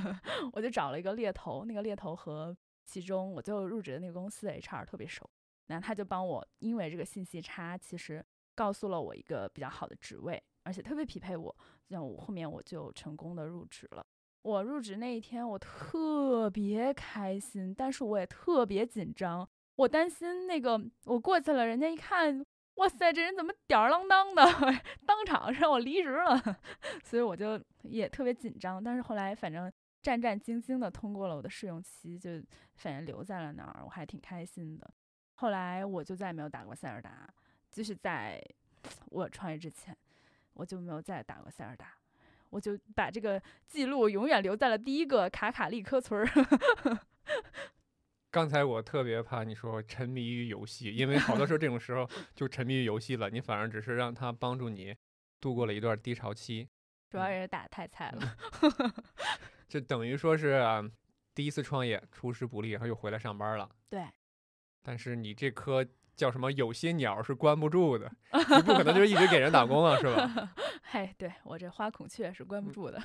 [0.52, 2.54] 我就找了一个猎头，那个猎头和
[2.84, 5.26] 其中我最后入职的那个公司的 HR 特别熟，
[5.68, 8.22] 然后他就帮我，因为这个信息差，其实
[8.54, 11.56] 告诉了我一个比较好的职位，而且特别匹配我。
[11.88, 14.04] 这样我后面我就成功的入职了。
[14.42, 22.44] 我入职那一天，我特别开心，但是我也特别紧张，我担心那个我过去了，人家一看。
[22.76, 24.44] 哇塞，这人怎么吊儿郎当的，
[25.06, 26.40] 当场让我离职了，
[27.04, 28.82] 所以我就也特别紧张。
[28.82, 32.30] 但是后来反正战战兢兢的通过了我的试用期，就
[32.74, 34.88] 反正留在了那儿，我还挺开心的。
[35.34, 37.28] 后来我就再也没有打过塞尔达，
[37.70, 38.42] 就是在
[39.06, 39.96] 我创业之前，
[40.52, 41.94] 我就没有再打过塞尔达，
[42.50, 46.26] 我就把这个记录永远留在了第一个卡卡利科村儿。
[48.36, 54.94] 刚才我特别怕你说沉迷于游戏，因为好多时候这种时候 就沉迷于游戏了，你反而只是让他帮助你
[55.40, 56.68] 度过了一段低潮期。
[57.08, 58.36] 主要也是打太菜了，
[59.66, 60.62] 就等于说是
[61.34, 63.70] 第一次创业出师不利，然后又回来上班了。
[63.88, 64.04] 对。
[64.82, 65.82] 但是你这颗
[66.14, 68.12] 叫什么有些鸟是关不住的，
[68.54, 70.52] 你不可能就一直给人打工啊，是吧？
[70.82, 73.02] 嘿，对我这花孔雀是关不住的，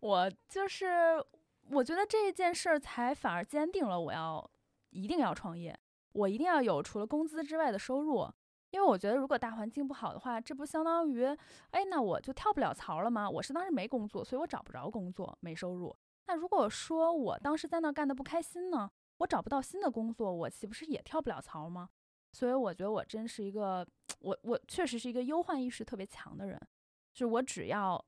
[0.00, 1.24] 我就是。
[1.72, 4.50] 我觉得这件事儿才反而坚定了我要
[4.90, 5.78] 一定要创业，
[6.12, 8.28] 我一定要有除了工资之外的收入，
[8.70, 11.24] 因为我觉得如果大环境不好的话，这不相当于
[11.70, 13.30] 哎那我就跳不了槽了吗？
[13.30, 15.96] 我是当时没工作，所以我找不着工作，没收入。
[16.26, 21.88] 那如果说我当时在那干的不开心呢，我找不到新的工作，我岂不是也跳不了槽吗？
[22.32, 23.86] 所以我觉得我真是一个
[24.18, 26.60] 我我确实是一个忧患意识特别强的人，
[27.14, 28.04] 就是我只要。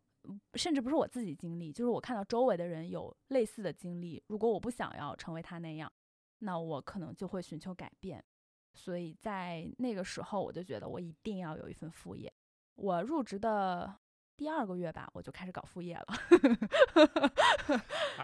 [0.54, 4.22] 甚至不是我自己经历，就是我看到周围的人有类似的经历。
[4.28, 5.92] 如果我不想要成为他那样，
[6.38, 8.24] 那我可能就会寻求改变。
[8.74, 12.32] 所以在那个时候，我就觉得我一定要有一份副业。
[12.74, 13.94] 我入职的
[14.36, 16.06] 第二个月吧，我就开始搞副业了。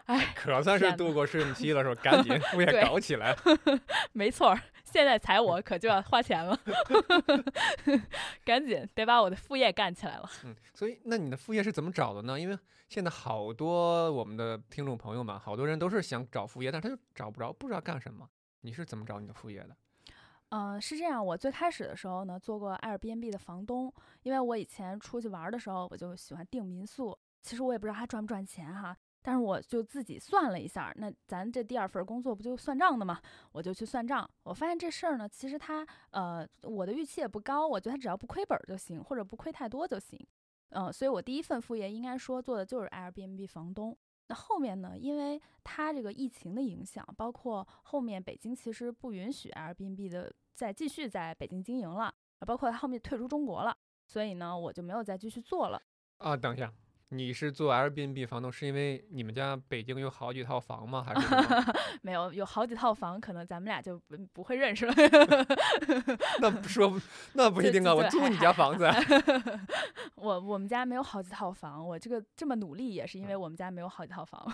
[0.06, 2.00] 哎，可算是度过试用期了，是吧？
[2.02, 3.36] 赶紧副业搞起来。
[4.12, 4.58] 没错。
[4.84, 6.58] 现在踩我可就要花钱了，
[8.42, 10.28] 赶紧得把我的副业干起来了。
[10.44, 12.40] 嗯，所以那你的副业是怎么找的呢？
[12.40, 18.26] 因为现在好多我们的听众朋友们，好多人都是想找副业，但是他就找不着，不知道干什么。
[18.62, 19.76] 你是怎么找你的副业的？
[20.50, 27.16] 嗯，是这样，我最开始的时候呢，做过 Airbnb 的房东，因为我以前出去玩的时候，我就喜欢订民宿。
[27.42, 33.20] 其实我也不知道它赚不赚钱哈，但是我就自己算了一下，那咱这第二份工作不就算账的吗？
[33.52, 40.18] 我就去算账，我发现这事儿呢，其实它呃，我的预期也不高，我觉得它只要不亏本就行，或者不亏太多就行。
[40.70, 43.96] 嗯，所以我第一份副业应该说做的就是 Airbnb 房东。
[44.28, 52.14] 那后面呢，因为它这个疫情的影响，包括后面北京其实不允许 Airbnb 的再继续在北京经营了，
[52.46, 55.82] 包括它后面退出中国了，所以呢，我就没有再继续做了。
[56.18, 56.72] 啊，等一下，
[57.10, 61.02] 你是做 Airbnb 房东，是因为你们家北京有好几套房吗？
[61.02, 61.26] 还是
[62.02, 64.92] 没有，有好几套房，可能咱们俩就不不会认识了。
[66.40, 67.00] 那不说
[67.32, 68.94] 那不一定啊，我就租你家房子啊。
[70.16, 74.46] 我我们家没有好几套房，我这个这么努力也是因为我们家没有好几套房。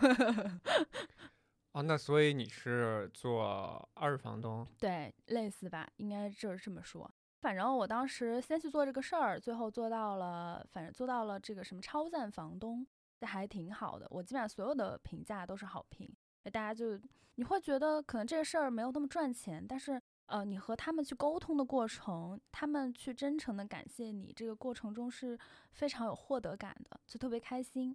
[1.73, 4.65] 哦，那所以你是做二房东？
[4.79, 7.11] 对，类似吧，应该就是这么说。
[7.45, 12.87] 反正我当时先去做这个事儿，最后做到了，反正做到了这个什么超赞房东，
[13.21, 14.07] 这还挺好的。
[14.09, 16.11] 我基本上所有的评价都是好评，
[16.45, 16.99] 大家就
[17.35, 25.39] 你会觉得可能这个事儿没有那么赚钱，但是呃，你和他们去沟通的过程，他们去真诚的感谢你，这个过程中是
[25.73, 27.95] 非常有获得感的，就特别开心。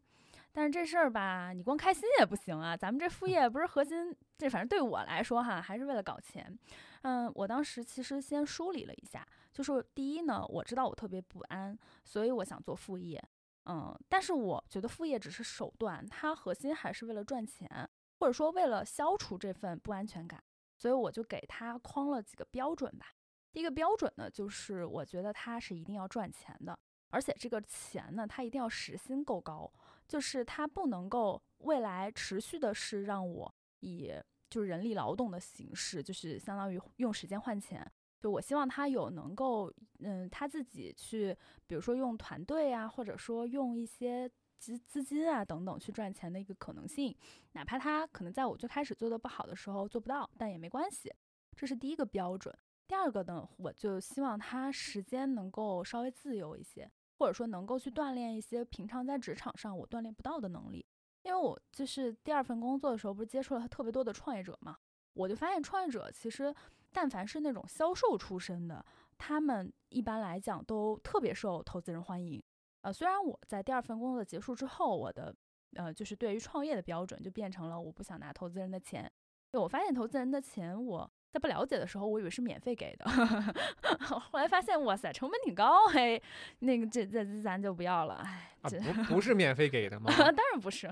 [0.52, 2.78] 但是这事儿吧，你光开心也不行啊。
[2.78, 6.56] 咱们这副业不是核心，这反正对我来说哈，还是为了搞钱。
[7.02, 13.24] 嗯，我当时其实先梳理了一下，就是第一呢，我知道我特别不安，所以我想做副业。
[13.66, 20.44] 嗯，但是我觉得副业只是手段，它核心还是为了赚钱，或者说为了消除这份不安全感。
[20.76, 23.08] 所以我就给它框了几个标准吧。
[23.52, 29.70] 第一个标准呢，就是我觉得它是一定要赚钱的，而且这个钱呢，它一定要时薪够高。
[30.08, 34.12] 就是它不能够未来持续的是让我以
[34.50, 37.90] 就是人力劳动的形式，就是相当于用时间换钱。
[38.20, 41.36] 就我希望他有能够，嗯，他自己去，
[41.68, 47.16] 比如说用团队啊，或者说用一些资资金啊等等去赚钱的一个可能性。
[47.54, 51.14] 哪怕他可能在我最开始做的不好的时候做不到，但也没关系。
[51.56, 52.54] 这是第一个标准。
[52.88, 56.90] 第二个呢，我就希望他时间能够稍微自由一些。
[57.20, 60.86] 或者说能够去锻炼一些平常在职场上我锻炼不到的能力，
[61.24, 64.78] 因为我就是第二份工作的时候，不是接触了特别多的创业者嘛，
[65.14, 66.54] 我就发现创业者其实
[66.92, 68.84] 但凡是那种销售出身的，
[69.18, 72.42] 他们一般来讲都特别受投资人欢迎。
[72.82, 75.36] 呃，虽然我在第二份工作结束之后，我的
[75.76, 79.12] 呃就是对于创业的标准就变成了我不想拿投资人的钱，
[79.52, 81.12] 对我发现投资人的钱我。
[81.32, 83.06] 在不了解的时候，我以为是免费给的，
[84.02, 86.22] 后来发现哇塞，成本挺高，嘿，
[86.60, 90.12] 那个这这咱就不要了，哎，不 不是免费给的吗？
[90.18, 90.90] 当然不是，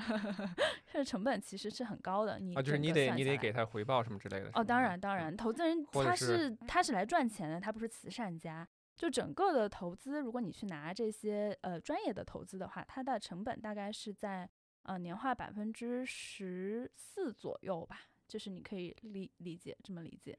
[0.91, 4.49] 这成本其实是很高的，你啊，就是你得你得给他回报什么之类的。
[4.53, 8.67] 哦，当然当，然，投资人他是是他是来赚钱的，他不是慈善家。
[8.95, 14.49] 就整个的投资，如果你去拿这些呃专业的投资的话，它的成本大概是在
[14.81, 20.37] 呃年化百分之十四左右吧，就是你可以理理解这么理解。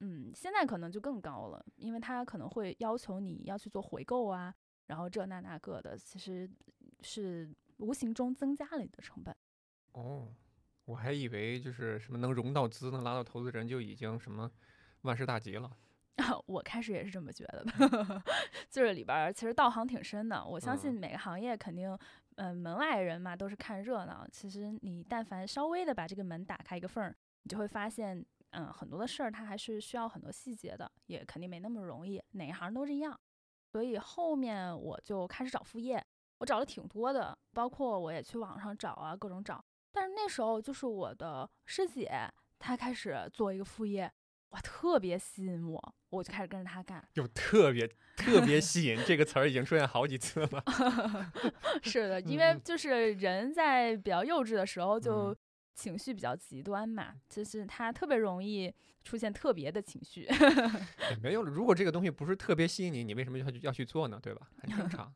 [0.00, 4.52] 嗯，现在可能就更高了，因为它可能会要求你要去做回购啊，
[4.86, 6.50] 然后这那那个的，其实
[7.00, 9.34] 是无形中增加了你的成本。
[9.92, 10.34] 哦，
[10.84, 14.50] 我还以为就是什么能融到资，能拉到投资人就已经什么
[15.02, 15.70] 万事大吉了。
[16.46, 18.22] 我开始也是这么觉得的，
[18.70, 20.44] 就是里边儿其实道行挺深的。
[20.44, 21.96] 我相信嗯每个行业肯定，
[22.36, 24.26] 嗯、门外人嘛都是看热闹。
[24.30, 33.18] 其实你但凡稍微的把这个门打开一个缝儿，你就会发现，嗯，很多的事儿它还是需要很多细节的，也肯定没那么容易，哪一行都这样。
[33.72, 36.04] 所以后面我就开始找副业，
[36.38, 39.64] 我找了挺多的，包括我也去网上找啊，各种找。
[39.92, 42.10] 但是那时候就是我的师姐，
[42.58, 44.12] 她开始做一个副业，
[44.54, 47.04] 哇，特别吸引我，我就开始跟着他干。
[47.12, 50.62] 就特别特别吸引这个词儿已经出现好几次了。
[51.82, 55.36] 是的，因为就是人在比较幼稚的时候，就嗯
[55.74, 60.20] 情绪比较极端嘛，就是他特别容易出现特别的情绪。
[60.22, 64.20] 也没有，如果这个东西不是特别吸引你，你为什么要去要去做呢？
[64.22, 64.48] 对吧？
[64.60, 65.12] 很正常。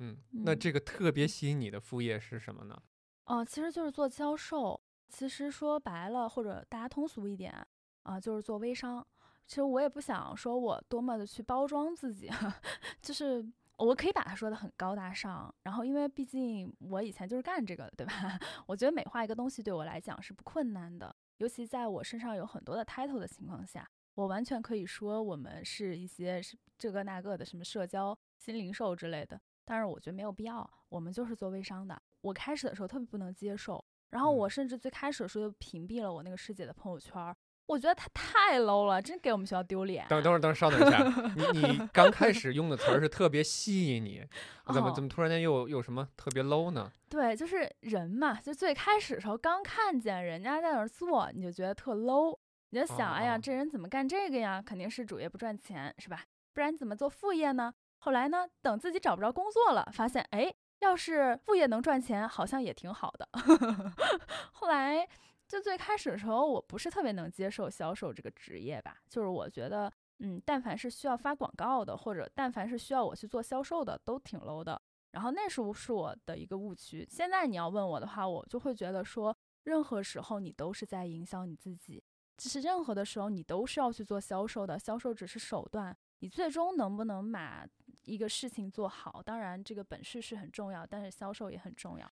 [0.00, 2.82] 嗯， 那嗯这个特别吸引你的副业是什么呢？
[3.24, 4.78] 哦，其实就是做销售。
[5.08, 7.54] 其实说白了，或者大家通俗一点
[8.02, 9.06] 啊、就是做微商。
[9.46, 12.30] 其实我也不想说我多么的去包装自己，
[13.02, 13.44] 就是
[13.76, 15.52] 我可以把它说的很高大上。
[15.62, 18.38] 然后，因为毕竟我以前就是干这个的，对吧？
[18.66, 29.38] 我觉得美化一个东西对我来讲是不困难的，尤其在我身上有很多的 title 的情况下，我完全可以说我们是一些是这个那个的什么社交、新零售之类的。
[29.64, 32.00] 但是我觉得没有必要，我们就是做微商的。
[32.20, 37.36] 我开始的时候特别不能接受，然后嗯我甚至最开始的时候就屏蔽了我那个师姐的朋友圈儿，
[37.66, 40.06] 我觉得他太 low 了，真给我们学校丢脸。
[40.08, 40.98] 等等会儿，等会儿，稍等一下，
[41.36, 44.22] 你你 刚开始用的词儿是特别吸引你，
[44.66, 46.92] 怎么哦怎么突然间又有什么特别 low 呢？
[47.08, 52.36] 对，就是人嘛，就最开始的时候刚看见人家在那儿做，你就觉得特 low，
[52.70, 54.62] 你就想，哎呀，哦这人怎么干这个呀？
[54.64, 56.24] 肯定是主业不赚钱，是吧？
[56.54, 57.72] 不然怎么做副业呢？
[57.98, 63.28] 后来呢，等自己找不着工作了，发现，哎，要是副业能赚钱，好像也挺好的。
[64.52, 65.06] 后来
[65.52, 74.80] 就最开始的时候，我不是特别能接受销售这个职业吧，就是我觉得，嗯，但凡是需要发广告的，或者但凡是需要我去做销售的，都挺 low 的。
[75.10, 77.06] 然后那时候是我的一个误区。
[77.10, 82.02] 现在你要问我的话，我就会觉得说，任何时候你都是在营销你自己，
[82.38, 85.94] 就是任何的时候你都是要去做销售的，销售只是手段。
[86.20, 87.68] 你最终能不能把
[88.04, 92.10] 一个事情做好，当然这个本事是很重要，但是销售也很重要。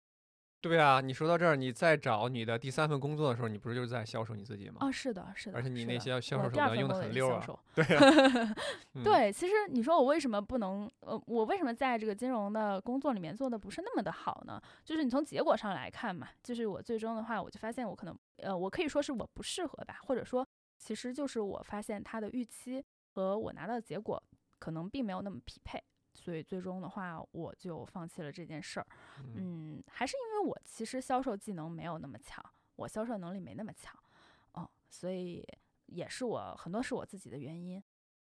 [0.61, 4.77] 对啊，你说到这儿，你再找你的第三份工作的时候，你不是就是在销售你自己吗？
[4.81, 5.57] 哦，是的，是的。
[5.57, 7.43] 而且你那些销售手段用的很溜啊。
[7.75, 8.55] 对啊，
[8.95, 14.61] 嗯，对，其实你说我为什么不能，呃，我为什么在这个金融的工作里面做的不是那么的好呢？
[14.85, 20.47] 就是你从结果上来看嘛，就是我最终的话，我就发现我可能，呃，我可以说是我不适合吧，或者说，
[20.79, 22.85] 其实就是我发现他的预期
[23.15, 24.23] 和我拿到的结果
[24.59, 25.83] 可能并没有那么匹配，
[26.21, 28.87] 所以最终的话，我就放弃了这件事儿。
[29.21, 32.45] 嗯嗯，还是因为我其实销售技能没有那么强，
[32.77, 33.99] 我销售能力没那么强，
[34.53, 35.43] 哦，所以
[35.87, 37.83] 也是我很多是我自己的原因。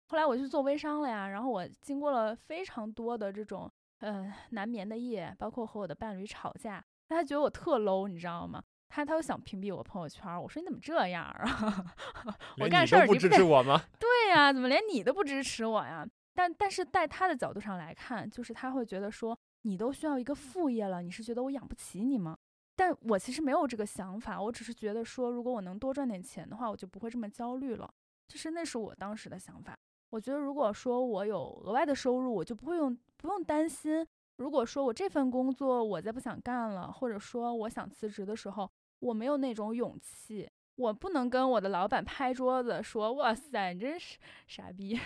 [0.06, 3.70] 后来我去做微商了呀，然后我经过了非常多的这种
[4.00, 8.62] 呃难眠的夜，包括和我的伴侣吵架，他觉得我特 low，你知道吗？
[8.88, 11.94] 他他又想屏蔽我朋友圈儿，我说你怎么这样啊？
[12.60, 13.80] 我干事儿你不支持我吗？
[13.98, 16.06] 对呀、怎么连你都不支持我呀？
[16.34, 22.36] 但但是在他的角度上来看，就是他会觉得说，你都需要一个副业了，你是觉得我养不起你吗？
[22.76, 27.88] 但我其实没有这个想法，我只是觉得说，如果我能多赚点钱的话，我就不会这么焦虑了。
[28.26, 29.78] 就是那是我当时的想法。
[30.10, 34.04] 我觉得如果说我有额外的收入，我就不会用不用担心。
[34.36, 38.68] 如果说我这份工作我再不想干了，或者说我想辞职的时候，
[38.98, 44.98] 我没有那种勇气，我不能跟我的老板拍桌子说：“哇塞，你真是傻逼！”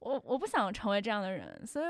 [0.00, 1.84] 我我不想成为这样的人，所以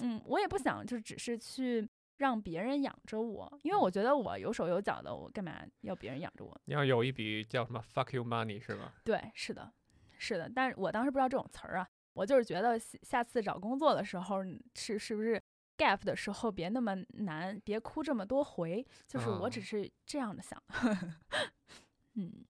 [0.00, 1.86] 嗯，我也不想就只是去
[2.16, 6.58] 让别人养着我，因为我觉得我有手有脚的，我干嘛要别人养着我？
[6.64, 8.94] 你要有一笔叫什么 “fuck you money” 是吧？
[9.04, 9.70] 对，是的，
[10.16, 14.42] 是的，但是我当时不知道这种词儿啊，我就是觉得下下次找工作的时候
[14.74, 15.42] 是是不是
[15.82, 20.62] gap 的时候别那么难，别哭这么多回，就是我只啊是这样的想，
[22.14, 22.44] 嗯。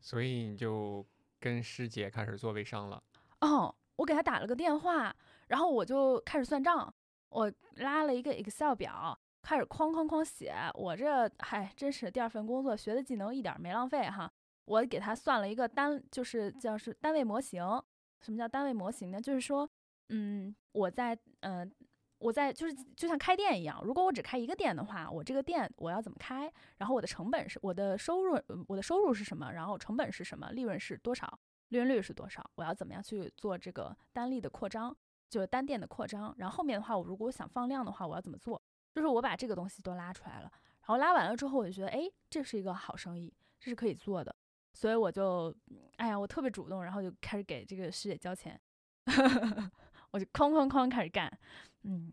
[0.00, 1.04] 所以你就
[1.40, 3.02] 跟师姐开始做微商了。
[3.40, 5.14] 哦，我给他打了个电话，
[5.48, 6.94] 然后我就开始算账，
[7.30, 10.54] 我拉了一个 Excel 表，开始哐哐哐写。
[10.74, 14.32] 我这嗨，真是第二份工作学的技能一点儿没浪费哈。
[14.66, 17.64] 我给他算了一个单，就是叫是单位模型。
[18.20, 19.20] 什么叫单位模型呢？
[19.20, 19.68] 就是说，
[20.10, 21.70] 嗯，我在嗯、呃
[22.18, 26.50] 我在就是就像开店一样，如果我只开一个店的话，我这个店我要怎么开？
[26.78, 29.52] 然后我的成本是我的收入，我的收入是什么？
[29.52, 30.50] 然后成本是什么？
[30.50, 31.38] 利润是多少？
[31.68, 32.48] 利润率是多少？
[32.54, 34.96] 我要怎么样去做这个单利的扩张，
[35.28, 36.34] 就是单店的扩张。
[36.38, 38.60] 然后后面的话，我如果想放量的话，我要怎么做？
[38.94, 40.50] 就是我把这个东西都拉出来了，
[40.80, 44.34] 然后拉完了之后，我就觉得，哎，这是一个好生意，这是可以做的。
[44.72, 45.54] 所以我就，
[45.96, 48.58] 哎呀，我特别主动，然后就开始给这个师姐交钱，
[50.12, 51.30] 我就哐哐哐开始干，
[51.86, 52.12] 嗯，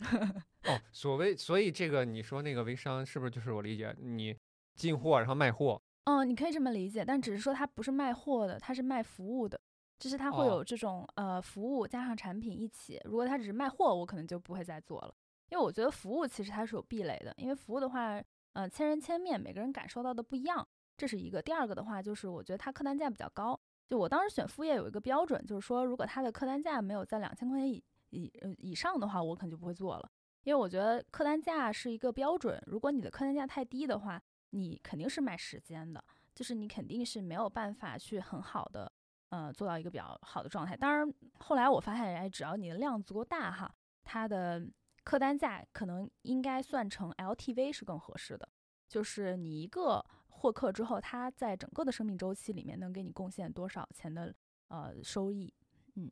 [0.66, 4.36] 哦，所谓所以这个你说那个微商是不是就是我理解你
[4.74, 5.80] 进货然后卖货？
[6.06, 9.60] 哦，你可以这么理解，但只是说它不是卖货的，它是卖服务的，
[10.00, 13.00] 就是它会哦有这种、呃服务加上产品一起。
[13.04, 15.14] 如果它只是卖货，我可能就不会再做了，
[15.50, 18.20] 因为我觉得服务其实它是有壁垒的，因为服务的话，
[18.54, 20.66] 呃，千人千面，每个人感受到的不一样，
[20.96, 21.40] 这是一个。
[21.40, 23.58] 第二个的话，就是我觉得它客单价比较高，
[23.88, 27.80] 就我当时选副业有一个标准，就是说如果它的客单价没有在两千块钱以
[28.12, 30.10] 以呃以上的话，我可能就不会做了。
[30.44, 36.02] 因为我觉得客单价是一个标准，如果你的客单价太低的话，你肯定是卖时间的，
[36.34, 38.90] 就是你肯定是没有办法去很好的
[39.30, 40.76] 呃做到一个比较好的状态。
[40.76, 44.68] 当然，后来我发现，哎，只要你的量足够大哈，它的
[45.04, 48.48] 客单价可能应该算成 LTV 是更合适的，
[48.88, 54.34] 就是你一个获客之后，它在整个的生命周期里面能给你贡献多少钱的
[54.68, 55.54] 呃收益。
[55.94, 56.10] 嗯，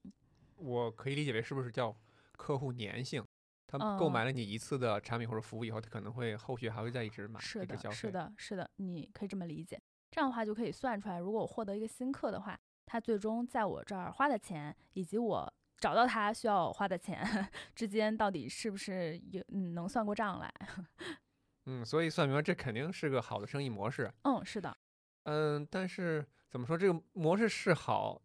[0.61, 1.95] 我可以理解为是不是叫
[2.37, 3.25] 客户粘性？
[3.67, 7.77] 他们购嗯买了你一次的产品或者服务以后，他可能会后续还会再一直买，是的。
[7.93, 9.81] 是，的，是的，你可以这么理解。
[10.11, 17.25] 这样的话就可以算出来，如果我获得一个新客的话，他最终在我这儿花的钱，以及我找到他需要我花的钱
[17.75, 20.53] 之间，到底是不是有嗯能算过账来？
[21.67, 24.13] 嗯，所以算明白这肯定是个好的生意模式。
[24.25, 24.77] 嗯，是的，
[25.25, 28.21] 嗯，但是怎么说，这个模式是好，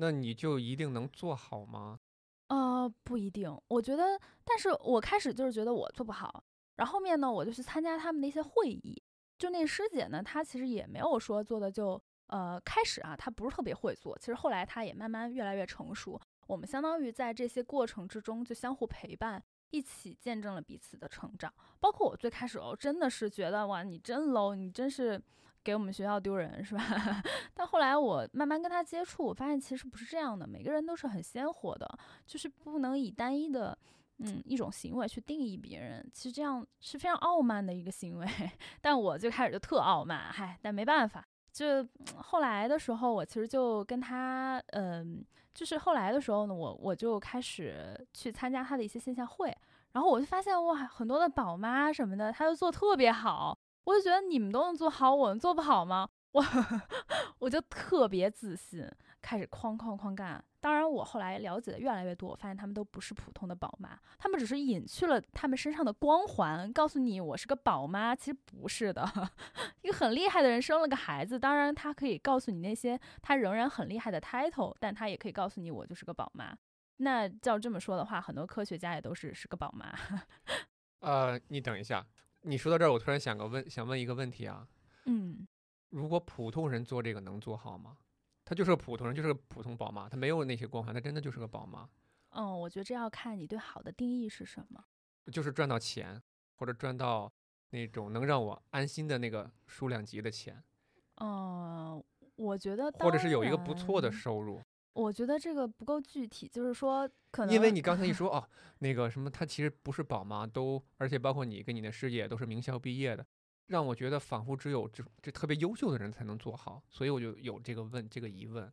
[0.00, 1.98] 那你就一定能做好吗？
[2.46, 3.52] 呃，不一定。
[3.66, 6.44] 我觉得，但是我开始就是觉得我做不好，
[6.76, 9.02] 然后后面呢，我就去参加他们的一些会议。
[9.38, 14.16] 就那师姐呢，她其实也没有说做的就呃开始啊，她不是特别会做。
[14.18, 16.18] 其实后来她也慢慢越来越成熟。
[16.46, 21.52] 我们相当于在这些过程之中就相互陪伴，一起见证了彼此的成长。
[21.80, 25.20] 包括我最开始哦，真的是觉得哇，你真 low，你真是。
[25.68, 26.82] 给我们学校丢人是吧？
[27.52, 30.46] 但后来我慢慢跟他接触，我发现其实不是这样的。
[30.46, 31.86] 每个人都是很鲜活的，
[32.24, 33.76] 就是不能以单一的
[34.16, 36.10] 嗯一种行为去定义别人。
[36.10, 38.26] 其实这样是非常傲慢的一个行为。
[38.80, 41.22] 但我最开始就特傲慢，嗨，但没办法。
[41.52, 49.54] 就后来的时候，我其实就跟他嗯，就是后来的时候呢，我我就开始去参加他的一些线下会，
[49.92, 53.58] 然后我就发现哇，很多的宝妈什么的，他就做特别好。
[53.88, 56.06] 我就觉得你们都能做好，我们做不好吗？
[56.32, 56.44] 我
[57.40, 58.86] 我就特别自信，
[59.22, 60.44] 开始哐哐哐干。
[60.60, 69.10] 当然，我后来了解的越来越多，我发现他们都不是普通的宝妈，他们只是隐去了他们身上的光环，告诉你我是个宝妈，其实不是的。
[69.80, 76.54] 一个很厉害的人生了个孩子，当然他可以告诉你那些他仍然很厉害的 title，但他也可以告诉你我就是个宝妈。
[76.98, 79.90] 那照这么说的话，很多科学家也都是是个宝妈。
[81.00, 82.04] 呃，你等一下。
[82.48, 84.66] 你说到这儿，我突然想个问，想问一个问题啊。
[85.04, 85.46] 嗯，
[85.90, 87.98] 如果普通人做这个能做好吗？
[88.42, 91.86] 他就是个普通人，就是个普通宝妈，他没有那些光环，他真的就是个宝妈。
[92.30, 94.82] 嗯，我觉得这要看你对好的定义是什么。
[95.30, 96.22] 就是赚到钱，
[96.56, 97.30] 或者赚到
[97.68, 100.64] 那种能让我安心的那个数量级的钱。
[101.16, 102.02] 嗯，
[102.36, 104.62] 我觉得，或者是有一个不错的收入。
[104.98, 108.42] 我觉得这个不够具体，就是说，可能因为你刚才一 说哦，
[108.80, 113.24] 那个什么，他其实不是宝妈，都而且包括你跟你的师姐都是名校毕业的，
[113.68, 118.68] 让我觉得仿佛只有这这特别优秀的人才能做好，所以我就有这个问这个疑问。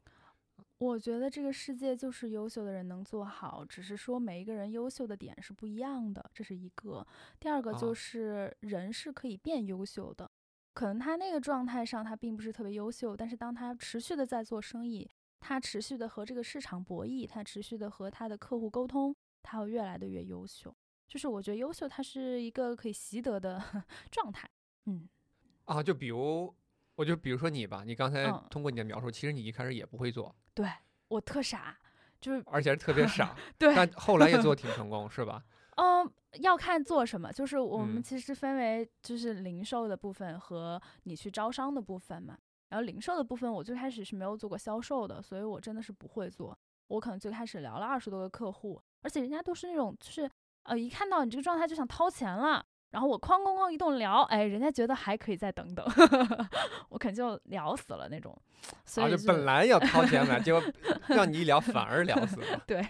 [0.79, 7.05] 我觉得这个世界就是优秀的人能做好，只是说每一个人优秀的点是不一样的，这是一个。
[7.39, 10.27] 第二个就是人是可以变优秀的，
[10.73, 15.07] 可能他那个状态上他并不是特别优秀，但是当他持续的在做生意。
[15.39, 20.75] 他持续的和这个市场博弈，他持续的和他的客户沟通，他会越来的越优秀。
[21.07, 23.63] 就是我觉得优秀，它是一个可以习得的
[24.11, 24.49] 状态。
[24.85, 25.07] 嗯，
[25.65, 26.53] 啊，就比如，
[26.95, 30.67] 我就比如说你吧，你刚才通过你的描述，其实你一开始也不会做，对
[31.07, 31.77] 我特傻，
[32.19, 35.43] 就是而且是特别傻， 对，但后来也做挺 成功，是吧？
[35.77, 36.11] 嗯，
[36.41, 42.37] 要看做什么，就是我们其实分为就是零售的部分和你去招商的部分嘛。
[42.69, 46.57] 然后零售的部分，我最开始是没有做过销售的，所以我真的是不会做。
[46.87, 50.29] 我可能最开始聊了二十多个客户，而且人家都是那种，就是
[50.63, 52.65] 呃，一看到你这个状态就想掏钱了。
[52.91, 55.85] 然后我哐哐哐一顿聊，哎，人家觉得还可以再等等，
[56.87, 58.33] 我肯定就聊死了那种。
[58.85, 60.63] 所以就本来要掏钱买，结果
[61.07, 62.57] 让你一聊反而聊死了。
[62.65, 62.87] 对，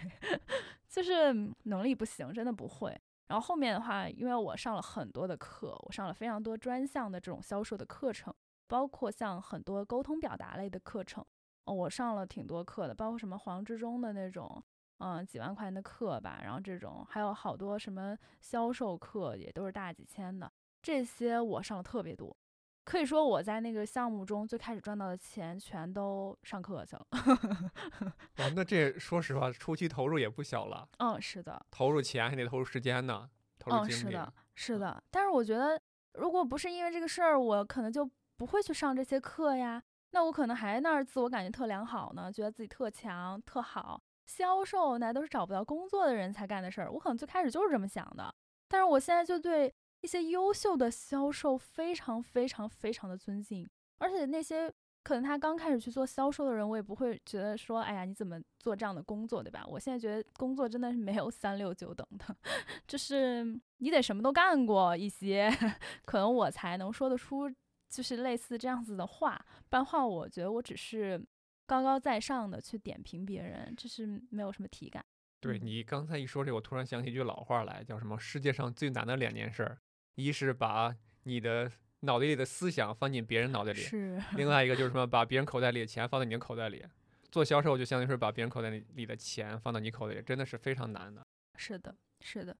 [0.88, 2.96] 就是能力不行，真的不会。
[3.30, 8.32] 然后后面的话，因为我上了很多的课，我上了非常多专项的这种销售的课程。
[8.68, 11.26] 包括像很多沟通表达类的课程，
[11.66, 14.64] 哦，我上了挺多课的，包括什么黄志忠的那种，
[15.00, 20.52] 嗯，几万块钱的课吧，然后这种还有好多什么销售课，也都是大几千的，
[20.82, 22.36] 这些我上了特别多，
[22.84, 27.06] 可以说我在那个项目中最开始赚到的钱全都上课去了。
[28.38, 30.88] 哇，那这说实话，初期投入也不小了。
[31.00, 34.02] 嗯，是的，投入钱还得投入时间呢，投入精力。
[34.02, 35.04] 是的，是的。
[35.12, 35.82] 但是我觉得，
[36.14, 38.10] 如果不是因为这个事儿，我可能就。
[38.38, 39.82] 不会去上这些课呀，
[40.12, 44.02] 那我可能还在那儿自我感觉特良好呢，觉得自己特强特好。
[44.26, 48.34] 销售那都是找不到工作的人才干的事儿，我可能最开始就是这么想的。
[48.68, 49.72] 但是我现在就对
[50.02, 53.70] 一些优秀的销售非常非常非常的尊敬，
[54.00, 54.74] 而且那些
[55.04, 59.64] 可能他刚开始去做销售的人，我也不会觉得说，哎呀，你怎么做这样的工作，对吧？
[59.68, 62.36] 我现在觉得工作真的是没有三六九等的，
[62.88, 63.46] 就是
[63.78, 65.52] 你得什么都干过一些，
[66.04, 67.48] 可能我才能说得出。
[67.96, 71.18] 就是类似这样子的话，不然话，我觉得我只是
[71.66, 75.04] 高高在上的去点评别人，这是没有什么体感。
[75.40, 78.20] 对你刚才一说这，我突然想起一句老话来，叫什么？
[78.20, 79.78] 世界上最难的两件事儿，
[80.16, 80.94] 一是把
[81.24, 81.72] 你的
[82.02, 85.08] 脑袋里的思想放进别人脑袋里，是；另 外一个就是什么？
[85.08, 86.84] 把别人口袋里的钱放在你的口袋里。
[87.32, 91.26] 做销售就相当于是把别人口袋里的钱放到你口袋里，真的是非常难的。
[91.58, 92.56] 是的，是的。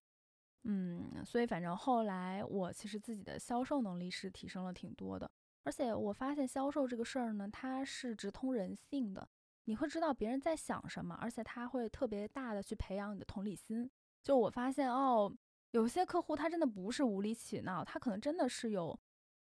[0.64, 5.30] 嗯，所以反正后来我其实自己的销售能力是提升了挺多的，
[5.62, 9.28] 而且我发现销售这个事儿呢，它是直通人性的，
[9.64, 13.88] 你会知道别人在想什么，而且他会特别大的去培养你的同理心。
[14.22, 15.32] 就我发现哦，
[15.70, 18.98] 有些客户他真的不是无理取闹，他可能真的是有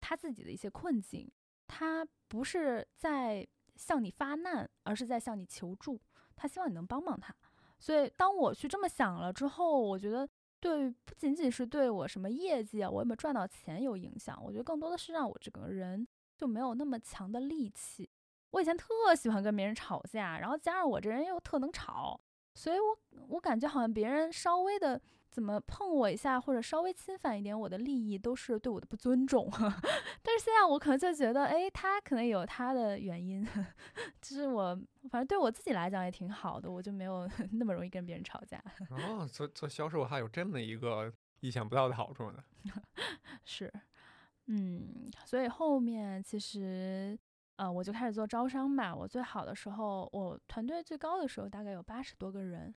[0.01, 1.31] 他自己的一些困境，
[1.65, 6.01] 他不是在向你发难，而是在向你求助，
[6.35, 7.33] 他希望你能帮帮他。
[7.79, 10.27] 所以当我去这么想了之后，我觉得
[10.59, 18.09] 对不仅仅是对我什么业绩啊，我有没有赚到钱有影响，我觉得更多的是让我这个人就没有那么强的力气。
[18.51, 22.19] 我以前特喜欢跟别人吵架，然后加上我这人又特能吵，
[22.53, 22.97] 所以我
[23.27, 25.01] 我感觉好像别人稍微的。
[25.35, 29.51] 怎么碰我一下，或者稍微侵犯一点我的利益，都是对我的不尊重。
[30.23, 33.45] 但是现在我可能就觉得，哎，他可能有他的原因，
[34.21, 34.73] 就是我
[35.09, 38.63] 反正对我自己来讲也挺好的，我就没有 那么容易跟别人吵架。
[38.91, 41.11] 哦，做做销售还有这么一个
[41.41, 42.41] 意想不到的好处呢。
[43.43, 43.69] 是，
[44.45, 47.19] 嗯，所以后面其实，
[47.57, 48.95] 呃，我就开始做招商吧。
[48.95, 52.73] 我最好的时候，我团队最高的时候大概有八十多个人。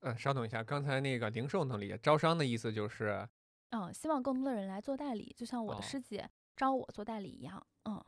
[0.00, 3.26] 嗯，稍等一下，刚才那个零售能力招商的意思就是，
[3.70, 7.66] 嗯，希望更多的人来做代理，就像我的师姐招我做代理一样。
[7.84, 8.02] 嗯，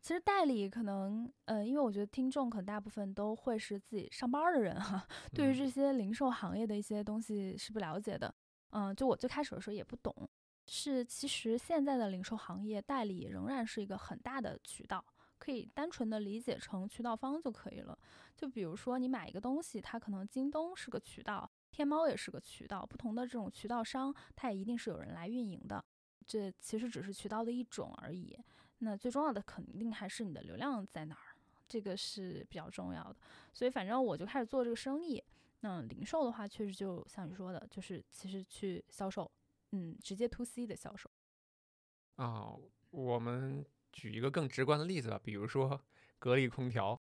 [0.00, 8.34] 其实代理可能，呃，因为我觉得听众可能大部分都会是自己上班的人哈， 对于这些零售行业的一些东西是不了解的。
[8.70, 10.28] 嗯，就我最开始的时候也不懂，
[10.66, 15.04] 是其实现在的零售行业代理仍然是一个很大的渠道。
[15.48, 17.98] 可以单纯的理解成渠道方就可以了。
[18.36, 25.82] 就比如说你买一个东西，它可能京东是个渠道，天猫也是个渠道，不同的这种渠道商，它也一定是有人来运营的。
[26.26, 28.38] 这其实只是渠道的一种而已。
[28.80, 31.34] 那最重要的肯定还是你的流量在哪儿，
[31.66, 33.16] 这个是比较重要的。
[33.54, 35.24] 所以反正我就开始做这个生意。
[35.60, 39.32] 那零售的话，确实就像你说的，就是其实去销售，
[39.70, 41.10] 嗯，直接 to C 的销售。
[42.16, 42.54] 啊，
[42.90, 43.64] 我们。
[43.92, 45.80] 举一个更直观的例子吧，比如说
[46.18, 47.00] 格力空调，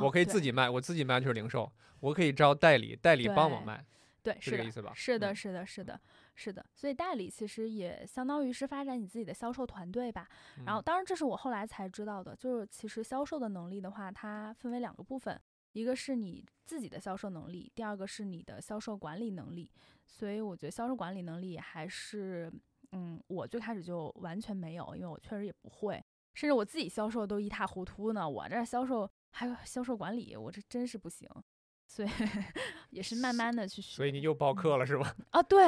[0.00, 1.70] 我可以自己卖，我自己卖就是零售，
[2.00, 3.84] 我可以招代理，代理帮我卖，
[4.22, 4.92] 对，是这个意思吧？
[4.94, 6.00] 是的，是的，是的，
[6.34, 6.64] 是的。
[6.74, 10.28] 所以代理其实也相当于是发展你自己的销售团队吧。
[10.64, 15.40] 然后，当然这是我后来才知道的，就是其实销售的能力的话，它分为两个部分，
[15.72, 19.70] 一个是你自己的销售能力，第二个是你的销售管理能力。
[20.06, 22.52] 所以我觉得销售管理能力还是，
[22.92, 26.01] 嗯，我最开始就完全没有，因为我确实也不会。
[26.34, 31.28] 甚至我自己销售都一塌糊涂呢，我这销售还有销售管理，我这真是不行，
[31.86, 32.08] 所以
[32.90, 33.96] 也是慢慢的去学。
[33.96, 35.14] 所以你又报课了是吧？
[35.30, 35.62] 啊，对，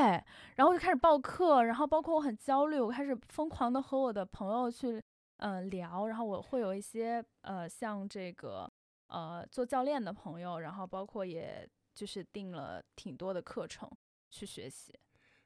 [0.57, 5.03] 然后就开始报课，然后包括我很焦虑，我开始疯狂的和我的朋友去
[5.39, 8.71] 嗯聊，然后我会有一些呃像这个
[9.09, 13.91] 呃做教练的朋友，然后包括也就是订了挺多的课程
[14.31, 14.95] 去学习。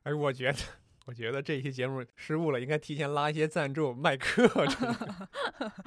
[0.05, 0.59] 哎，我觉得。
[1.09, 4.95] 我觉得这期节目失误了，应该提前拉一些赞助卖课程。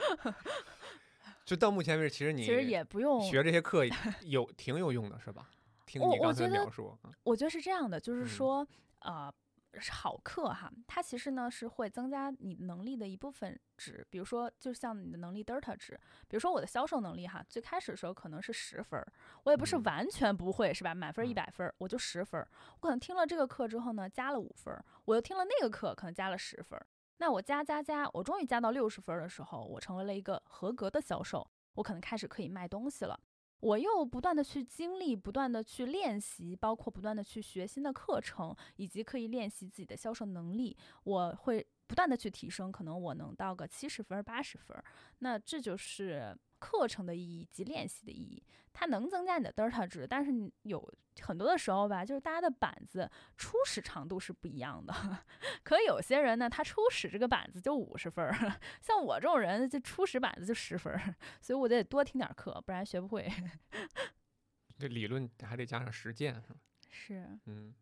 [1.45, 3.85] 就到目前为止，其实你其实也不用学这些课，
[4.25, 5.47] 有挺有用的，是吧？
[5.85, 8.67] 听你刚才描述，我觉得是这样的，就是说，
[9.01, 9.31] 呃。
[9.79, 19.01] 是好课哈，它其实呢是会增加你能力的一部分值，比如说就像你的能力 delta 值，比如说我的销售能力哈，最开始的时候可能是十分，
[19.43, 20.93] 我也不是完全不会是吧？
[20.93, 22.45] 满分一百分，我就十分，
[22.75, 26.79] 我可能听了这个课之后呢，加了五分，我又听了那个课，可能加了十分，
[27.17, 33.19] 那我加加加，我终于加到六十分的时候，我成为了一个合格的销售，我可能开始可以卖东西了。
[33.61, 40.75] 我又不断的去经历，不断的去练习，包括不断的去学新的课程，以及可以练习自己的销售能力。
[41.03, 44.81] 我会不断的去提升，可能我能到个七十分、八十分。
[45.19, 48.41] 那这就是课程的意义及练习的意义。
[48.71, 50.31] 它能增加你的 delta 值，但是
[50.61, 50.89] 有
[51.19, 54.93] 很多的时候吧，就是大家的板子初始长度是不一样的。
[55.63, 58.33] 可有些人呢，他初始这个板子就五十分儿，
[58.81, 61.13] 像我这种人，就初始板子就十分儿，
[61.43, 63.29] 所以我得多听点课，不然学不会。
[64.79, 66.59] 这理论还得加上实践，是吧？
[66.89, 67.37] 是。
[67.47, 67.75] 嗯。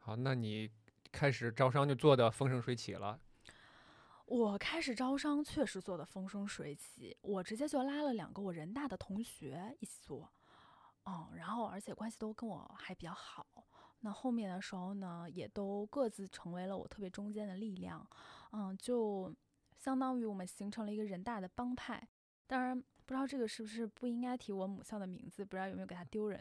[0.00, 0.70] 好，那你
[1.16, 3.18] 开始招商就做的风生水起了。
[4.26, 10.30] 我开始招商确实做的风生水起，我直接就拉了两个我人大的同学一起做，
[11.06, 13.46] 嗯，然后而且关系都跟我还比较好。
[14.00, 18.06] 那后面的时候呢，也都各自成为了我特别中间的力量，
[18.52, 19.34] 嗯，就
[19.78, 22.06] 相当于我们形成了一个人大的帮派。
[22.46, 26.40] 当然不知道这个是不是不应该提我母校的名字，不知道有没有给他丢人，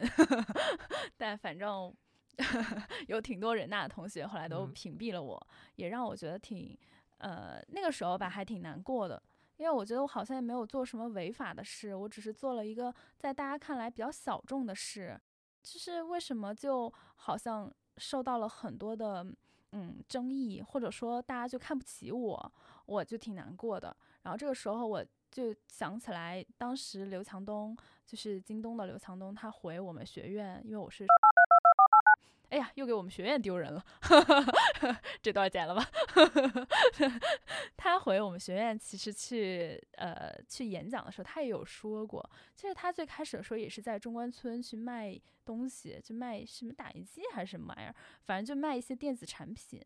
[1.18, 1.96] 但反正
[3.08, 6.78] 有挺多人大的同学后来都屏蔽了我，也让我觉得挺。
[7.18, 9.24] 呃，那个时候吧，还挺难过的，
[9.56, 15.20] 因为我觉得我好像也没有做什么违法的事，我只是做了一个在大家看来比较小众的事，
[15.64, 19.26] 就是为什么就好像受到了很多的
[19.72, 22.54] 嗯争议，或者说大家就看不起我，
[22.86, 23.96] 我就挺难过的。
[24.24, 27.76] 然后这个时候我就想起来，当时刘强东
[28.06, 31.08] 就是京东的刘强东，他回我们学院，因为我是。
[32.56, 33.84] 哎呀，又给我们学院丢人了，
[35.22, 35.86] 这段剪了吧。
[37.76, 49.82] 他回我们学院，其实去呃去演讲的时候，他也有说过，其实他最开始的时候也是在中关村去卖东西，就卖什么打印机还是什么玩意儿，反正就卖一些电子产品。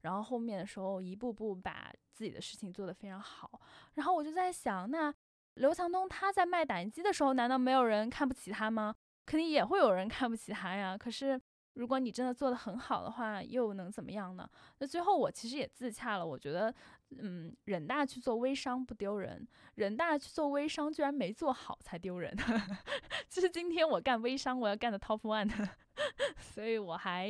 [0.00, 3.60] 然后后面的时候，一步步把自己的事情做得非常好。
[3.96, 5.14] 然后我就在想，那
[5.56, 8.94] 刘强东他在卖打印机的时候，难道没有人看不起他吗？
[9.26, 10.96] 肯定也会有人看不起他呀。
[10.96, 11.38] 可是。
[11.74, 14.48] 如果你真的做得很好的话，又能怎么样呢？
[14.78, 16.26] 那最后我其实也自洽了。
[16.26, 16.74] 我觉得，
[17.10, 22.34] 嗯，人大去做微商不丢人，人大去做微商居然没做好才丢人。
[23.28, 25.50] 就是今天我干微商，我要干的 top one，
[26.40, 27.28] 所以我还，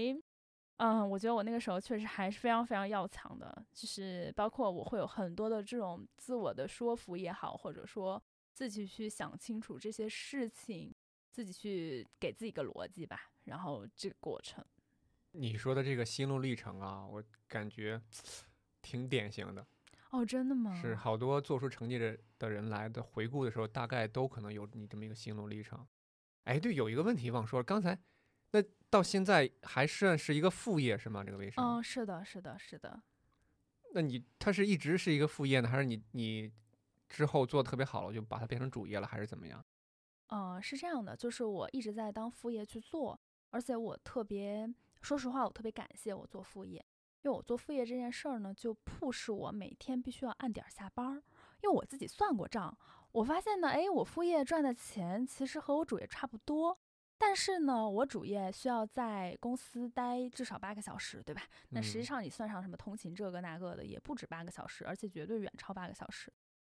[0.77, 3.65] 嗯，我觉得我那个时候确实还是非常非常要强的。
[3.73, 8.23] 就是包括我会有很多的这种自我的说服也好，或者说
[8.53, 10.94] 自己去想清楚这些事情。
[11.35, 14.65] 自己去给自己一个逻辑吧，然后这个过程。
[15.33, 18.01] 你说的这个心路历程啊，我感觉
[18.81, 19.67] 挺典型的。
[20.11, 20.81] 哦，真的吗？
[20.81, 25.85] 是好多做出成绩的的人来的回顾的时候，大概都可能有你这么一个心路历程。
[26.45, 27.99] 哎，对，有一个问题忘说了，刚才
[28.53, 31.25] 那到现在还算是一个副业是吗？
[31.25, 31.79] 这个微商？
[31.79, 33.03] 嗯，是的，是的，是的。
[33.93, 36.53] 那你它是一直是一个副业呢，还是你你
[37.09, 39.65] 之后做的特别好了，就把它变成主业了，还是怎么样？
[40.29, 43.19] 嗯，是这样的，就是我一直在当副业去做，
[43.51, 44.69] 而且我特别
[45.01, 46.85] 说实话，我特别感谢我做副业，
[47.23, 51.23] 因为我做副业这件事儿呢，就迫使我每天必须要按点下班儿。
[51.63, 52.77] 因为我自己算过账，
[53.13, 56.79] 我发现呢，哎，我副业赚的钱其实和我主业差不多，
[57.17, 61.43] 但是呢，我主业需要在公司待至少八个小时，对吧？
[61.71, 66.31] 那实际上你算上什么通勤这个那个的，也不止八个小时，而且绝对远超八个小时。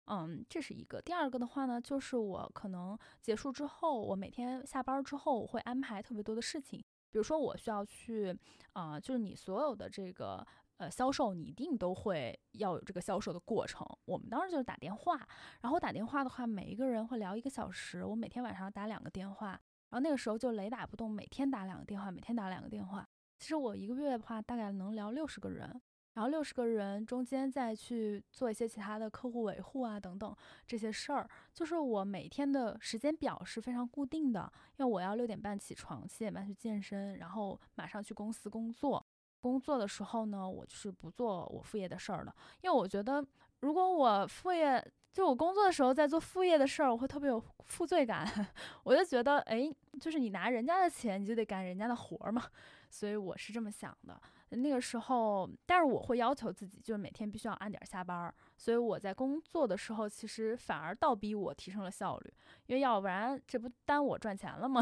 [0.09, 0.99] 嗯，这是一个。
[0.99, 6.83] 第二个的话呢，就是我可能结束之后，我每天下班之后，我会安排特别多的事情。
[7.11, 8.35] 比如说，我需要去，
[8.73, 10.45] 啊，就是你所有的这个
[10.77, 13.85] 呃销售，你一定都会要有这个销售的过程。
[14.05, 15.19] 我们当时就是打电话，
[15.61, 18.03] 然后打电话的话，每一个人会聊一个小时。
[18.03, 19.49] 我每天晚上打两个电话，
[19.89, 23.07] 然后那个时候就雷打不动，每天打两个电话，每天打两个电话。
[23.37, 25.79] 其实我一个月的话，大概能聊六十个人。
[26.13, 30.35] 然后六十个人中间再去做一些其他的客户维护啊等等
[30.67, 39.05] 这些事儿，就是我每天的时间表是非常固定的，因为我要六点半起床，七点半去健身，然后马上去公司工作。
[39.41, 43.25] 工作的时候呢，我就是不做我副业的事儿的，因为我觉得
[43.61, 48.27] 如果我副业就我工作的时候在做副业的事儿，我会特别有负罪感。
[48.83, 52.43] 我就觉得，哎，就是你拿人家的钱，你就得干人家的活儿嘛，
[52.89, 54.21] 所以我是这么想的。
[54.51, 58.33] 那个时候，但是我会要求自己，就是每天必须要按点下班儿。
[58.57, 62.33] 所以我在工作的时候，其实反而倒逼我提升了效率，
[62.65, 64.81] 因为要不然这不耽误我赚钱了吗？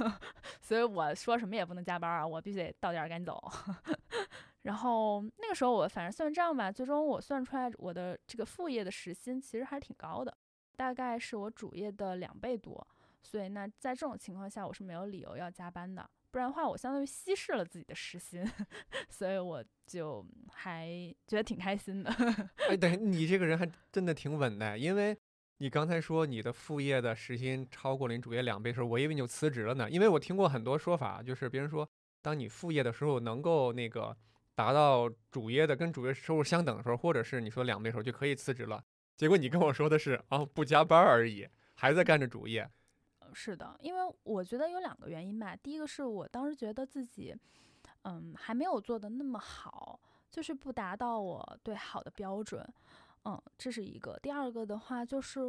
[0.60, 3.38] 所以我说什么也不能加班啊，我必须得到点赶紧走。
[4.62, 10.34] 然后那个时候我反正算账吧，最终我算出来我的这个副业的时薪其实还是挺高的，
[10.76, 12.86] 大概是我主业的两倍多。
[13.22, 16.08] 所以那在这种情况下，我是没有理由要加班的。
[16.34, 18.44] 不然的话，我相当于稀释了自己的时薪，
[19.08, 20.88] 所以我就还
[21.28, 22.10] 觉得挺开心的。
[22.68, 25.16] 哎，等你这个人还真的挺稳的，因为
[25.58, 29.88] 你刚才说你的副业的时薪超过了你主业两倍的时候，我以为你就辞职了呢。
[29.88, 31.88] 因为我听过很多说法，就是别人说，
[32.20, 34.16] 当你副业的时候能够那个
[34.56, 38.82] 达到主业的跟主业收入相等的时候，或者是你说两倍的时候就可以辞职了。
[39.16, 42.68] 结果你跟我说的是啊，不加班而已，还在干着主业。
[43.34, 45.56] 是的，因为我觉得有两个原因吧。
[45.56, 47.34] 第一个是我当时觉得自己，
[48.02, 49.98] 嗯，还没有做的那么好，
[50.30, 52.64] 就是不达到我对好的标准，
[53.24, 54.18] 嗯，这是一个。
[54.22, 55.40] 第二个的话就是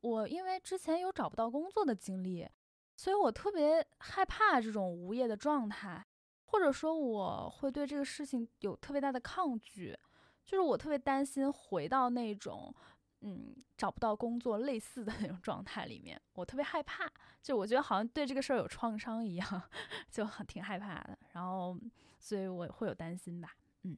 [0.00, 2.48] 我因为之前有找不到工作的经历，
[2.96, 6.04] 所以我特别害怕这种无业的状态，
[6.46, 9.96] 或者说我会对这个事情有特别大的抗拒，
[10.44, 12.74] 就是我特别担心回到那种。
[13.20, 17.10] 嗯，找不到工作类似的那种状态里面，我特别害怕，
[17.42, 19.62] 就我觉得好像对这个事儿有创伤一样，
[20.08, 21.18] 就很挺害怕的。
[21.32, 21.76] 然后，
[22.20, 23.56] 所以我会有担心吧。
[23.82, 23.96] 嗯，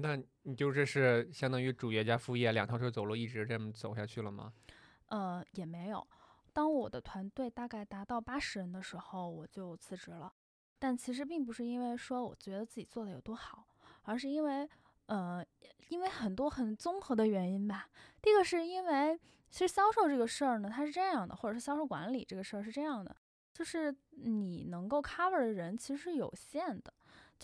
[0.00, 4.54] 那你就这是相当于主业加副业两条腿走路，一直这么走下去了吗？
[5.08, 6.06] 呃，也没有。
[6.54, 10.32] 当我的团队大概达到八十人的时候，我就辞职了。
[10.78, 13.66] 但其实并不是因为说我觉得自己做的有多好，
[14.04, 14.66] 而是因为。
[15.06, 15.44] 呃，
[15.88, 17.88] 因为很多很综合的原因吧。
[18.22, 19.18] 第一个是因为，
[19.50, 23.14] 其实销售这个事儿呢，它是这样的，或者是销售管理这个事儿是这样的，
[23.52, 26.92] 就是你能够 cover 的人其实是有限的。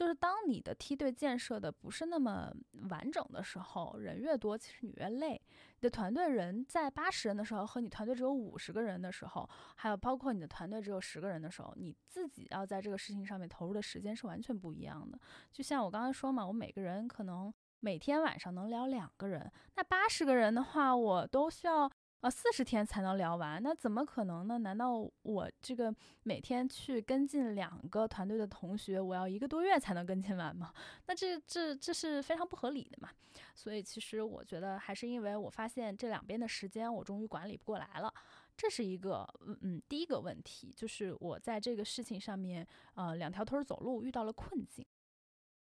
[0.01, 2.51] 就是当你的梯队建设的不是那么
[2.89, 5.33] 完整的时候，人越多，其实你越累。
[5.33, 15.21] 你的团队人在八十人的时候，和你团队只有五十个人的时候，还有包括你的团队只有十个人的时候，你自己要在这个事情上面投入的时间是完全不一样的。
[15.53, 21.93] 就像我刚才说嘛，我每个人可能每天晚上能聊两个人，那八十个人的话，我都需要。
[22.21, 24.59] 呃，四十天才能聊完，那怎么可能呢？
[24.59, 30.71] 难道我这个每天去跟进两个团队的同学，我要一个多月才能跟进完吗？
[31.07, 33.09] 那这这这是非常不合理的嘛。
[33.55, 38.13] 所以其实我觉得还是因为我发现这两边的时间我终于管理不过来了，
[38.55, 42.67] 这是一个嗯嗯第一个问题，就是我在这个事情上面
[42.97, 44.85] 呃两条腿走路遇到了困境。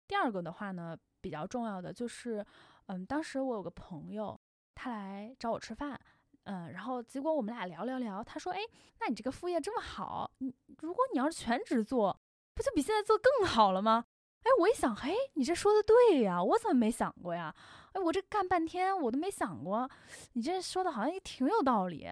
[0.05, 2.45] 第二个的话呢，比较重要的就是
[2.87, 4.37] 嗯当时我有个朋友，
[4.75, 5.97] 他来找我吃饭。
[6.43, 8.59] 嗯，然后结果我们俩聊聊聊，他说：“哎，
[8.99, 12.19] 那你这个副业这么好，你如果你要是全职做，
[12.55, 14.05] 不就比现在做更好了吗？”
[14.43, 17.55] 哎，我一想，嘿，你这说的对呀，我怎么没想过呀？
[17.93, 19.87] 哎，我这干半天我都没想过，
[20.33, 22.07] 你这说的好像也挺有道理。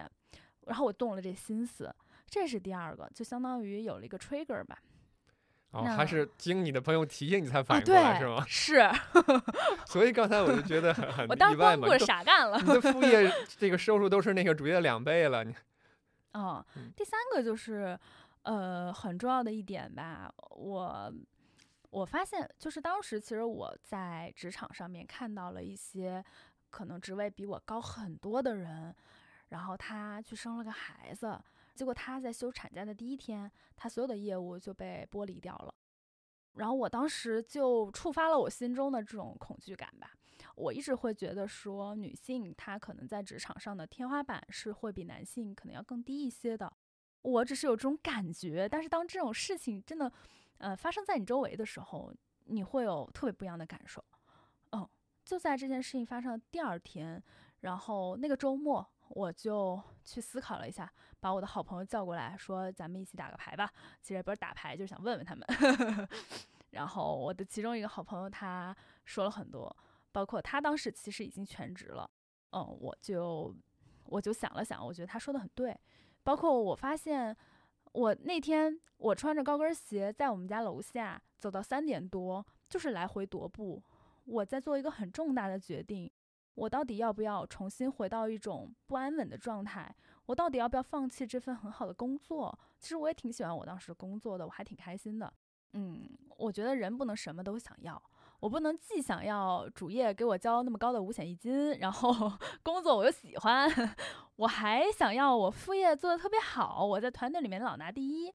[0.66, 1.92] 然后我动了这心思，
[2.28, 4.78] 这是第二个，就相当于有了一个 trigger 吧。
[5.72, 8.44] 哦，还是经你的朋友提醒你才反应过来是吗？
[8.48, 8.90] 是。
[9.86, 12.58] 所以刚才我就觉得很我当光顾着傻干了。
[12.58, 15.54] 你的副业这个收入都是那个主业的两倍了，你。
[16.34, 16.64] 哦，
[16.96, 17.98] 第三个就是
[18.42, 21.12] 呃很重要的一点吧，我
[21.90, 26.24] 我发现就是当时其实我在职场上面看到了一些
[26.70, 28.94] 可能职位比我高很多的人，
[29.50, 31.38] 然后他去生了个孩子。
[31.74, 35.74] 结果他在休产假的第一天，他所有的业务就被剥离掉了。
[36.54, 40.12] 然后我当时就触发了我心中的这种恐惧感吧。
[40.56, 46.70] 我一直会觉得说，女性她可能在职场上的天花板是会比男性可能要更低一些的。
[47.22, 50.12] 我只是有这种感觉，但是当这种事情真的，
[50.58, 52.12] 呃，发生在你周围的时候，
[52.46, 54.04] 你会有特别不一样的感受。
[54.72, 54.86] 嗯，
[55.24, 57.22] 就在这件事情发生的第二天，
[57.60, 58.86] 然后那个周末。
[59.12, 63.68] 我就去思考了一下，把我的好朋友叫过来说：“咱们一起打个牌吧。”
[64.00, 65.44] 其实也不是打牌，就是想问问他们。
[66.70, 69.76] 然后我的其中一个好朋友他说了很多，
[70.12, 72.08] 包括他当时其实已经全职了。
[72.52, 73.52] 嗯，我就
[74.04, 75.76] 我就想了想，我觉得他说的很对。
[76.22, 77.36] 包括我发现，
[77.92, 83.82] 我那天我穿着高跟鞋在我们家楼下走到三点多，就是来回踱步，
[84.24, 86.08] 我在做一个很重大的决定。
[86.60, 89.94] 我到底要不要重新回到一种不安稳的状态？
[90.26, 92.56] 我到底要不要放弃这份很好的工作？
[92.78, 95.32] 其实我也挺喜欢我当时工作的，我还挺开心的。
[95.72, 96.06] 嗯，
[96.36, 98.00] 我觉得人不能什么都想要，
[98.40, 102.30] 我不能既想要主业给我交那么高的五险一金，然后
[102.62, 103.66] 工作我又喜欢，
[104.36, 108.30] 我还想要我副业做的特别好，我在团队里面老拿第一。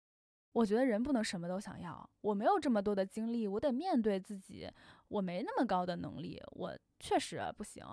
[0.54, 4.72] 我觉得人不能什么都想要，我没有这么多的精力，我得面对自己，
[5.10, 7.86] 我没那么高的能力，我确实不行，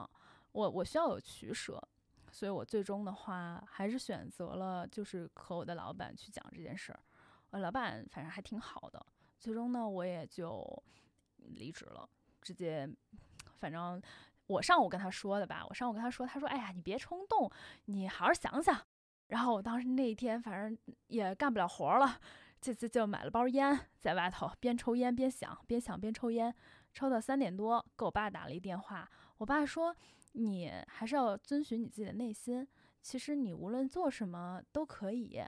[0.52, 1.82] 我我需要有取舍，
[2.30, 7.00] 所以我最终的话还是选择了就是和我的老板去讲这件事儿，
[7.50, 9.04] 我老板反正还挺好的，
[9.38, 10.82] 最终呢我也就
[11.36, 12.08] 离职了，
[12.40, 12.88] 直接，
[13.58, 14.00] 反正
[14.46, 17.50] 我上午跟他说的吧，我上午跟他说，他说，哎呀，你别冲动，
[17.86, 18.78] 你好好想想，
[19.28, 20.78] 然后我当时那一天反正
[21.08, 22.20] 也干不了活了。
[22.60, 26.54] 这次就买了包烟，在外头边抽烟边想，边想边抽烟，
[26.92, 29.10] 抽到三点多，给我爸打了一电话。
[29.38, 29.96] 我爸说
[30.32, 32.66] ：“你还是要遵循你自己的内心，
[33.00, 35.42] 其实你无论做什么都可以。”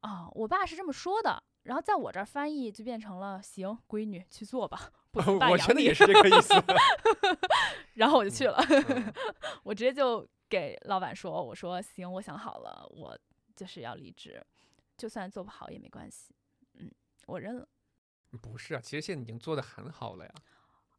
[0.00, 1.42] 啊，我爸是这么说的。
[1.64, 6.54] 然后在我这儿翻译就变成了：“行，闺女去做吧。”我觉得也是这个意思。
[7.94, 8.56] 然后我就去了，
[9.62, 13.18] 我直接就给老板说：“我说行，我想好了，我
[13.54, 14.42] 就是要离职。”
[14.96, 16.34] 就算做不好也没关系，
[16.74, 16.90] 嗯，
[17.26, 17.68] 我认了。
[18.40, 20.34] 不是啊，其实现在已经做的很好了呀。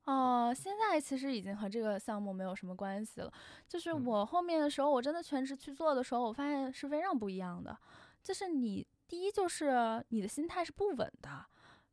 [0.06, 3.32] 哦，现在其实已经和这个项目没有什么关系了。
[3.68, 7.78] 就是我后面的时候，我真的全职去做的时候，我发现是非常不一样的。
[8.24, 11.45] 就是你第一，就是你的心态是不稳的，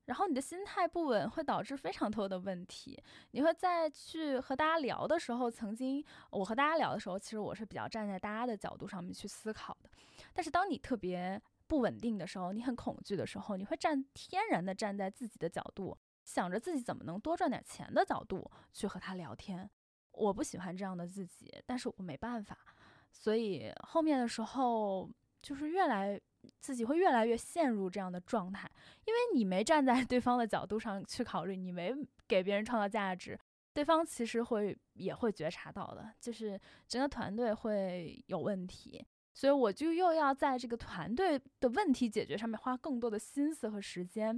[0.07, 2.99] 然后你的心态不稳会导致非常多的问题。
[3.33, 9.91] 你会在去和大家聊的时候，曾经我和大家聊的时候，其实我是比较站在大家的角度上面去思考的。
[10.33, 15.97] 但是当你特别不稳定的时候，你很恐惧的时候，你会站天然的站在自己的角度，
[16.29, 19.69] 想着自己怎么能多赚点钱的角度去和他聊天。
[20.13, 22.55] 我不喜欢这样的自己，但是我没办法，
[23.11, 25.11] 所以后面的时候
[25.41, 26.21] 就是越来
[26.61, 28.71] 自己会越来越陷入这样的状态，
[29.07, 31.95] 因为你没站在对方的角度上去考虑，你没
[32.27, 33.39] 给别人创造价值，
[33.73, 39.03] 对方其实会也会觉察到的，就是整个团队会有问题。
[39.39, 44.37] 所以我就又要在这个团队的问题解决上面花更多的心思和时间，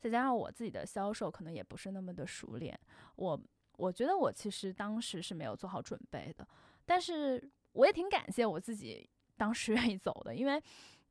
[0.00, 2.76] 再加上我自己的销售可能也不是那么的熟练，
[3.14, 3.40] 我
[3.76, 6.44] 我觉得我其实当时是没有做好准备的，
[6.84, 10.60] 但是我也挺感谢我自己当时愿意走的，因为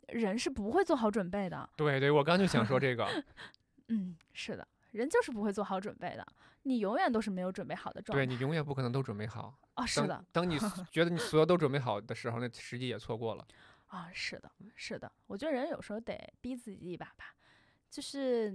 [0.10, 1.70] 人是不会做好准备的。
[1.78, 3.08] 对对，我刚就想说这个，
[3.88, 6.28] 嗯，是的，人就是不会做好准备的，
[6.64, 8.26] 你永远都是没有准备好的状态。
[8.26, 9.58] 对你永远不可能都准备好。
[9.80, 10.57] 啊，是的，等你
[10.91, 13.47] 觉得你所有都准备好的时候，那时机也错过了。
[13.88, 17.36] 啊，是的，是的，我觉得人有时候得逼自己一把吧，
[17.89, 18.53] 就是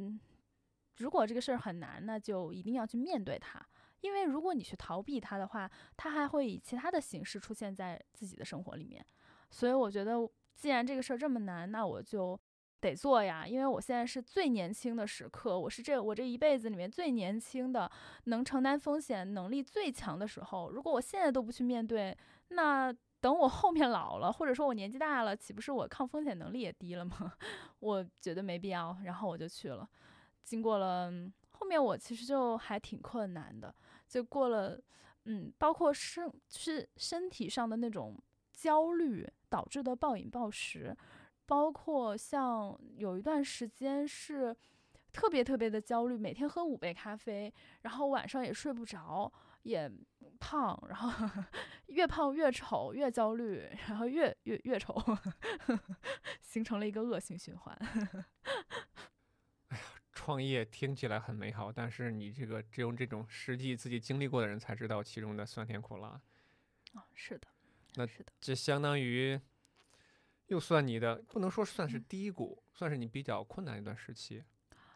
[0.97, 3.65] 如果这个事儿很难，那就一定要去面对它，
[4.01, 9.05] 因为如果你去逃避它的话，它还会以其他的形式出现在自己的生活里面。
[9.51, 10.19] 所以我觉得，
[10.55, 12.39] 既然这个事儿这么难，那我就。
[12.85, 17.91] 得做呀，因为我现在是最年轻的时刻，我是这我这一辈子里面最年轻的，
[18.25, 20.71] 能承担风险能力最强的时候。
[20.71, 22.15] 如果我现在都不去面对，
[22.49, 27.33] 那等我后面老了，或者说我年纪大了，岂不是我抗风险能力也低了吗？
[27.81, 29.89] 我觉得没必要，然后我就去了。
[30.43, 31.11] 经过了
[31.53, 33.75] 后面，我其实就还挺困难的，
[34.07, 34.79] 就过了，
[35.25, 38.23] 嗯，包括身是身体上的那种
[38.53, 40.95] 焦虑导致的暴饮暴食。
[41.47, 44.57] 包括像有一段时间是
[45.13, 49.33] 特别特别的焦虑，每天喝五杯咖啡，然后晚上也睡不着，
[49.63, 49.91] 也
[50.41, 51.43] 胖，然后
[51.89, 54.95] 越胖越丑，越焦虑，然后越越越丑，
[56.43, 57.77] 形成了一个恶性循环。
[59.69, 66.21] 哎呀，创业听起来很美好，但是你这个只有这种实际自己经历过的人才知道其中的酸甜苦辣。
[66.95, 67.47] 啊，是的，
[67.95, 69.41] 那是的，这相当于。
[70.49, 74.45] 又算你的，不能说算是低谷，算是你比较困难一段时期。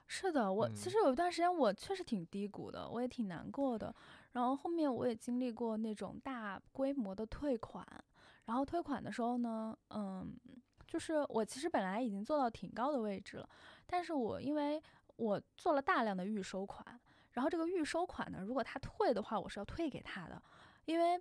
[0.07, 3.95] 是的，我其实有一段时间我确实挺低谷的，我也挺难过的。
[4.33, 7.87] 然后后面我也经历过那种大规模的退款，
[8.45, 10.35] 然后退款的时候呢，嗯，
[10.87, 13.49] 就是我其实本来已经做到挺高的位置了，
[13.87, 14.83] 但是我因为
[15.17, 16.99] 我做了大量的预收款，
[17.33, 20.43] 然后这个预收款呢，如果他退的话，我是要退给他的，
[20.85, 21.21] 因为。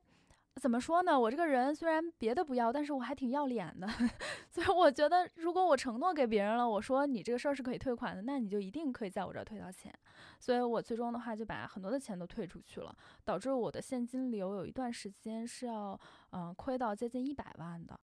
[0.59, 1.19] 怎么说呢？
[1.19, 3.87] 我这个人虽然别的不要，但是我还挺要脸的，
[4.49, 9.93] 所以我觉得，如果我承诺给别人了，我说你这个事儿是可以退款的，那你就一定可以在我这儿退到钱。
[10.39, 15.99] 所以我最终的话就把很多的钱都退出去了，导致我的现金流有一段时间是要
[16.31, 17.99] 嗯亏到接近一百万的。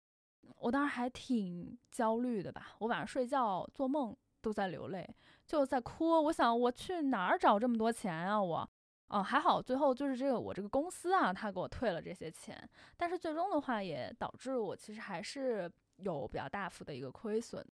[0.57, 5.07] 我当时还挺焦虑的吧，我晚上睡觉做梦都在流泪，
[5.45, 6.23] 就在哭。
[6.23, 8.41] 我想我去哪儿找这么多钱啊？
[8.41, 8.69] 我。
[9.11, 12.57] 哦，还好，最后就是这个我这个公司啊，他给我退了这些钱，
[12.95, 17.65] 但是最终的话也导致我其实还是有比较大幅的一个亏损，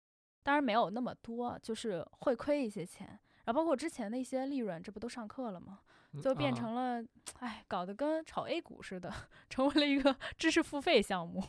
[0.43, 3.07] 当然没有那么多，就是会亏一些钱，
[3.45, 5.81] 然后包括之前的一些利润，这不都上课了吗？
[6.23, 7.05] 就变成了，
[7.41, 9.13] 哎，搞得跟炒 A 股似的，
[9.51, 11.45] 成为了一个知识付费项目。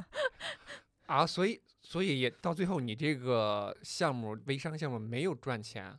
[1.04, 5.94] 啊，所以所以也到最后，你这个项目微商项目没有赚钱？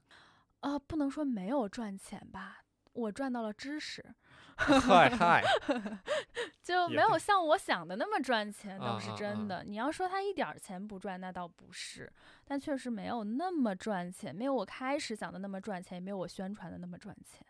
[0.61, 2.64] 啊，不能说没有赚钱吧。
[2.95, 4.03] 我赚到了知识，
[4.55, 5.43] 嗨嗨，
[6.63, 9.63] 就没有像我想的那么赚钱，倒是真的。
[9.65, 12.11] 你要说他一点钱不赚，那倒不是，
[12.45, 17.45] 但确实没有那么赚钱，没有我开始想的那么赚钱，也没有我宣传的那么赚钱。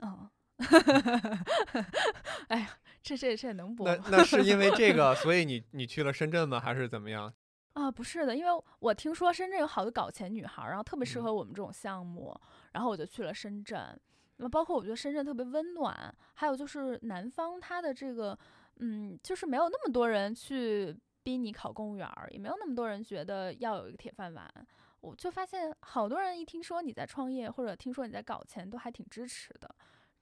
[0.00, 0.28] 嗯，
[2.48, 2.70] 哎呀，
[3.02, 3.86] 这这这能播？
[3.86, 6.58] 那那是因为这个，所以你你去了深圳吗？
[6.58, 7.32] 还是怎么样？
[7.74, 12.36] 啊，不是的，因为我听说深圳有好多搞钱女孩，然后特别适合我们这种项目，
[12.72, 13.98] 然后我就去了深圳。
[14.42, 18.36] 那包括我觉得深圳特别温暖，还有就是南方它的这个，
[18.80, 24.52] 嗯，就是没有那么多人去逼你考公务员，也没有那么多人觉得要有一个铁饭碗。
[25.00, 29.72] 我就发现好多人一听说你在创业，或者听说你在搞钱，都还挺支持的，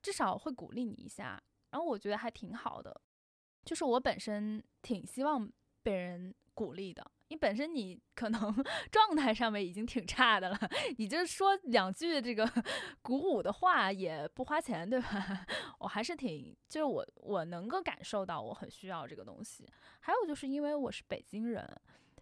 [0.03, 1.43] 至少会鼓励你一下。
[1.71, 3.01] 然后我觉得还挺好的，
[3.64, 5.51] 就是我本身挺希望
[5.83, 7.11] 被人鼓励的。
[7.31, 10.59] 你本身你可能 状态上面已经挺差的了，
[10.99, 12.45] 你就说两句这个
[13.03, 15.47] 鼓舞的话也不花钱，对吧？
[15.78, 19.64] 我还是挺，就是我我能够感受到我很需要这个东西。
[20.01, 21.64] 还有就是因为我是北京人，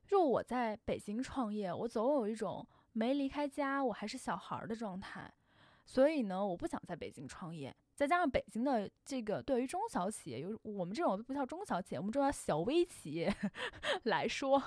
[0.06, 5.32] 就我在北京创业，我总有一种没离开家我还是小孩的状态，
[5.86, 7.74] 所以呢，我不想在北京创业。
[7.98, 13.34] 再加上北京的这个对于中小企业，有我们这种不叫中小企业，我们这叫小微企业
[14.04, 14.62] 来说，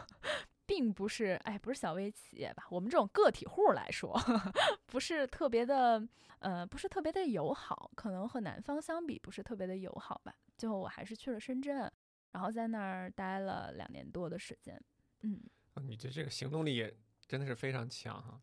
[0.66, 2.68] 并不是哎，不是小微企业吧？
[2.70, 4.20] 我们这种个体户来说，
[4.86, 6.06] 不是特别的，
[6.40, 10.36] 呃，不是特别的友好，可能和南方相比，不是特别的友好吧？
[10.58, 11.90] 最后我还是去了深圳，
[12.34, 14.78] 然后在那儿待了两年多的时间。
[15.22, 15.42] 嗯，
[15.88, 16.94] 你这这个行动力也
[17.26, 18.42] 真的是非常强哈，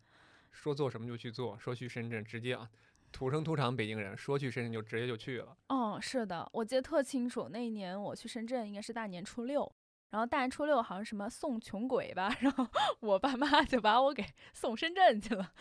[0.50, 2.70] 说做什么就去做，说去深圳直接啊。
[3.12, 5.56] 土生土长北京人，说去深圳就直接就去了。
[5.68, 7.48] 哦，是的，我记得特清楚。
[7.50, 9.70] 那一年我去深圳，应该是大年初六，
[10.10, 12.66] 然后大年初六好像什么送穷鬼吧，然后
[13.00, 15.52] 我爸妈就把我给送深圳去了。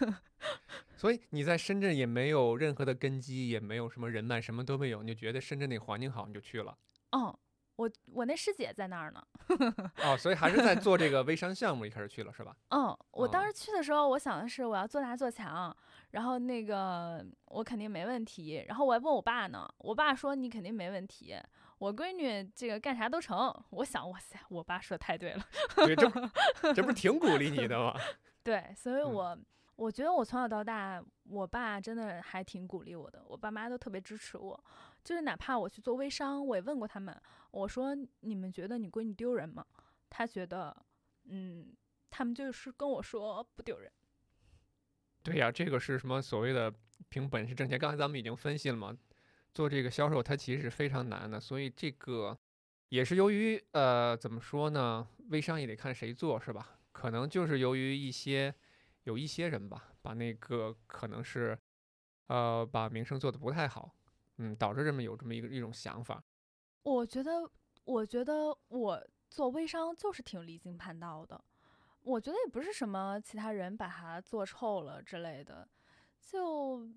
[0.96, 6.76] 所以你在深圳也没有任何的根基，也没有什么人脉，什么都没有，你就觉得深圳那环境好，你就去了。
[7.12, 7.34] 嗯，
[7.76, 9.22] 我我那师姐在那儿呢。
[10.04, 12.54] 哦，所以还是在做这个微商项目，一开始去了是吧？
[12.68, 15.74] 嗯，我当哦时去的时候，我想的是我要做大做强，
[16.10, 18.64] 然后那个我肯定没问题。
[18.68, 21.36] 然后我还问我爸呢，我爸说你肯定没问题，
[21.78, 23.52] 我闺女这个干啥都成。
[23.70, 25.44] 我想，哇塞，我爸说的太对了。
[25.76, 26.20] 对，这不
[26.74, 27.94] 这不是挺鼓励你的吗？
[28.42, 29.38] 对，所以嗯我、
[29.76, 34.64] 我觉得我从小到大，我爸真的还挺鼓励我的，我爸妈都特别支持我。
[35.02, 37.18] 就是哪怕我去做微商，我也问过他们，
[37.52, 39.64] 我说你们觉得你闺女丢人吗？
[40.10, 40.76] 他觉得，
[41.24, 41.72] 嗯，
[42.10, 43.90] 他们就是跟我说不丢人。
[45.22, 46.72] 对呀，这个是什么所谓的
[47.08, 47.78] 凭本事挣钱？
[47.78, 48.96] 刚才咱们已经分析了嘛，
[49.52, 52.38] 做这个销售它其实是非常难的，所以这个
[52.88, 56.78] 也是由于呃怎么说呢，微商也得看谁做是吧？
[56.92, 58.54] 可能就是由于一些
[59.04, 61.56] 有一些人吧，把那个可能是
[62.28, 63.94] 呃把名声做得不太好，
[64.38, 66.22] 嗯，导致这么有这么一个一种想法。
[66.82, 67.50] 我觉得，
[67.84, 71.44] 我觉得我做微商就是挺离经叛道的。
[72.02, 75.68] 我觉得也不是什么其他人把它做臭了之类的，
[76.20, 76.88] 就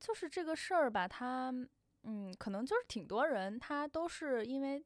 [0.00, 1.52] 就是这个事儿吧，他
[2.02, 4.82] 嗯，可能就是挺多人他都是因为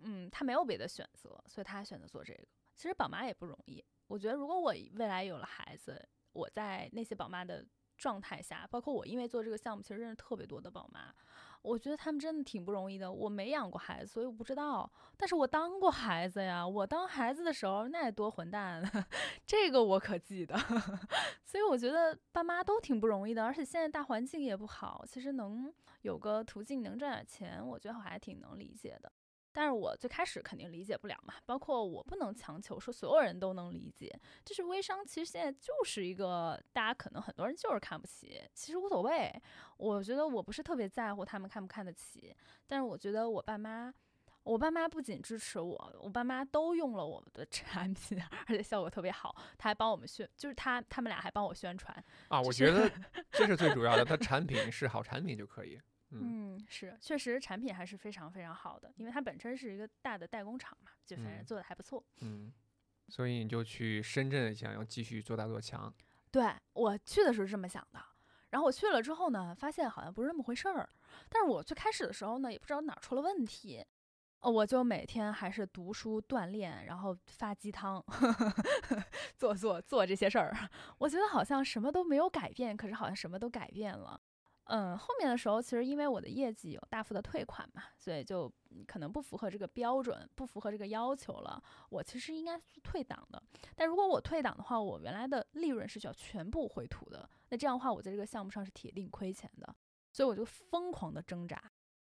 [0.00, 2.46] 嗯他没有别的选择，所以他选择做这个。
[2.74, 11.12] 其实宝妈也不容易，我觉得如果我未来有了孩子，我在那些宝妈的状态下，包括我因为做这个项目，其实认识特别多的宝妈。
[11.62, 13.10] 我觉得他们真的挺不容易的。
[13.10, 14.90] 我没养过孩子，所以我不知道。
[15.16, 18.82] 但是我当过孩子呀，我当孩子的时候那多混蛋，
[19.46, 20.56] 这个我可记得。
[21.44, 29.10] 所以我觉得爸妈都挺不容易的，而且现在大环境也不好，其实能有个途径能赚点钱，我觉得我还挺能理解的。
[29.58, 34.16] 但是我最开始肯定理解不了嘛，包括我不能强求说所有人都能理解。
[34.44, 39.34] 就是微商，其实现在就是一个大家可能很多人就是看不起，其实无所谓。
[39.76, 42.32] 我觉得我不是特别在乎他们看不看得起，
[42.68, 43.92] 但是我觉得我爸妈，
[44.44, 51.92] 我爸妈不仅支持我，我爸妈都用了我们的产品， 而且效果特别好，他还帮我们宣，就是他他们俩还帮我宣传。
[52.28, 52.88] 啊，我就是觉得
[53.32, 55.80] 这是最主要的，他产品是好产品就可以。
[56.10, 62.04] 嗯，嗯，是，确实产品还是非常非常好的，因为它本身是一个大的代工厂嘛，就反正嗯做的还不错。
[62.20, 62.52] 嗯，
[63.08, 65.92] 所以你就去深圳，想要继续做大做强。
[66.30, 68.00] 对我去的时候是这么想的，
[68.50, 70.88] 然后我去了之后呢，发现好像不是那么回事儿。
[71.28, 73.84] 但是我最开始的时候呢，也不知道哪儿出了问题，
[74.40, 78.02] 哦我就每天还是读书锻炼，然后发鸡汤，
[79.36, 80.54] 做做做这些事儿。
[80.98, 84.20] 我觉得好像什么都没有改变，可是好像什么都改变了。
[84.68, 88.52] 嗯，后面的时候其实因为我的业绩有大幅的退款嘛，所以就
[88.86, 91.62] 可能不符合这个标准，不符合这个要求了。
[91.88, 93.42] 我其实应该是退档的，
[93.74, 97.28] 但如果我退档的话，我原来的利润是需要全部回吐的。
[97.48, 99.74] 那这样的话，我在这个项目上是铁定亏钱的，
[100.12, 101.62] 所以我就疯狂的挣扎，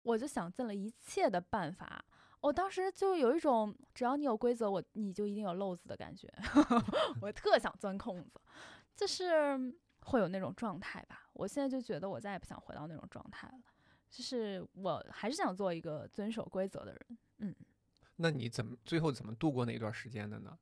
[0.04, 2.06] 我就想尽了一切的办法。
[2.42, 6.32] 我当时就有一种，只要你有规则，我你就一定有漏子的感觉，
[7.20, 8.40] 我特想钻空子，
[8.96, 9.58] 就是
[10.06, 11.30] 会有那种状态吧。
[11.34, 13.60] 我现在就觉得我再也不想回到那种状态了，
[14.10, 17.18] 就是我还是想做一个遵守规则的人。
[17.38, 17.56] 嗯，
[18.18, 20.58] 那你怎么最后怎么度过那段时间的呢？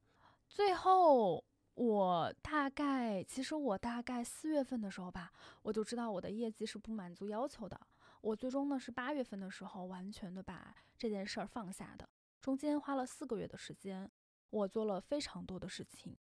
[0.48, 5.32] 最后我大概，其实我大概四月份的时候吧，
[5.62, 7.80] 我就知道我的业绩是不满足要求的。
[8.22, 12.08] 我最终呢是八月份的时候完全的把这件事儿放下的，
[12.39, 14.10] 中间花了四个月的时间，
[14.50, 16.16] 我做了非常多的事情。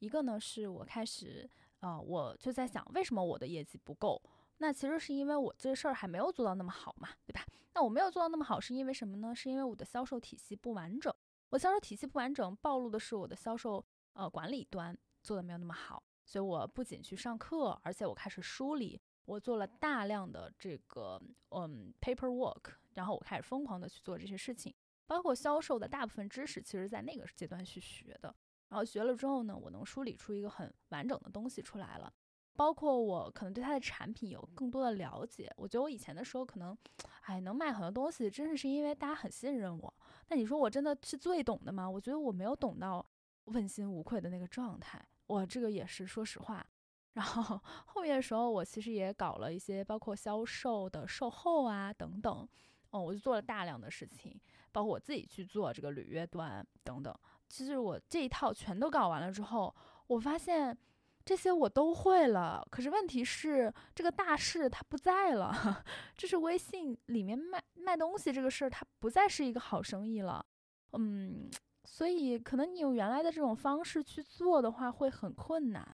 [0.00, 1.48] 一个呢是我开始，
[1.80, 4.20] 呃，我就在想，为什么我的业绩不够？
[4.58, 7.44] 那其实是因为我这事儿还没有做到那么好嘛，对吧？
[7.74, 9.34] 那我没有做到那么好，是因为什么呢？
[9.34, 11.12] 是因为我的销售体系不完整。
[11.50, 16.02] 我销售体系不完整，暴露的是我的销售呃管理端做的没有那么好。
[16.24, 21.20] 所以我不仅去上课，而且我开始梳理，我做了大量的这个
[21.50, 24.74] 嗯 paperwork，然后我开始疯狂的去做这些事情，
[25.06, 28.34] 包括销售的大部分知识，其实在那个阶段去学的。
[28.68, 32.12] 然后学了之后呢，我能梳理出一个很完整的东西出来了。
[32.54, 35.52] 包括我可能对它的产品有更多的了解。
[35.58, 36.74] 我觉得我以前的时候可能，
[37.22, 39.94] 哎，能卖很多东西，真的是因为大家很信任我。
[40.28, 41.88] 那你说我真的是最懂的吗？
[41.88, 43.06] 我觉得我没有懂到
[43.44, 45.06] 问心无愧的那个状态。
[45.26, 46.66] 我这个也是说实话。
[47.12, 52.48] 然后后面的时候，我其实也搞了一些包括销售的售后啊等等，
[52.88, 54.40] 哦，我就做了大量的事情，
[54.72, 57.14] 包括我自己去做这个履约端等等。
[57.48, 59.74] 其实我这一套全都搞完了之后，
[60.06, 60.76] 我发现
[61.24, 62.66] 这些我都会了。
[62.70, 65.84] 可是问题是，这个大势它不在了，
[66.16, 70.44] 就是微信里面卖卖东西这个事儿，它不再是一个好生意了。
[70.92, 71.50] 嗯，
[71.84, 75.96] 所以可能你用原来的这种方式去做的话会很困难，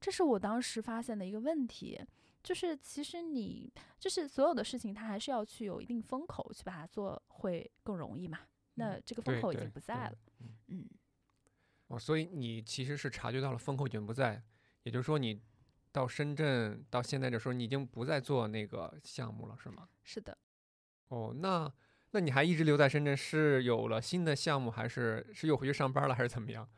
[0.00, 2.00] 这是我当时发现的一个问题。
[2.42, 8.38] 就是其实你就是所有的事情，它还是要去有一定风口去把它做，会更容易嘛。
[8.76, 10.29] 那这个风口已经不在了，嗯。
[11.88, 14.42] 哦，所以你其实是察觉到了风口已经不在，
[14.84, 15.42] 也就是说你
[15.90, 19.88] 到深圳到现在的时候，你已经不再做那个项目了，是吗？
[20.04, 20.36] 是的。
[21.08, 21.72] 哦，那
[22.12, 26.68] 那你还一直留在深圳，是有了新的项目，还是是又回去上班了，还是怎么样？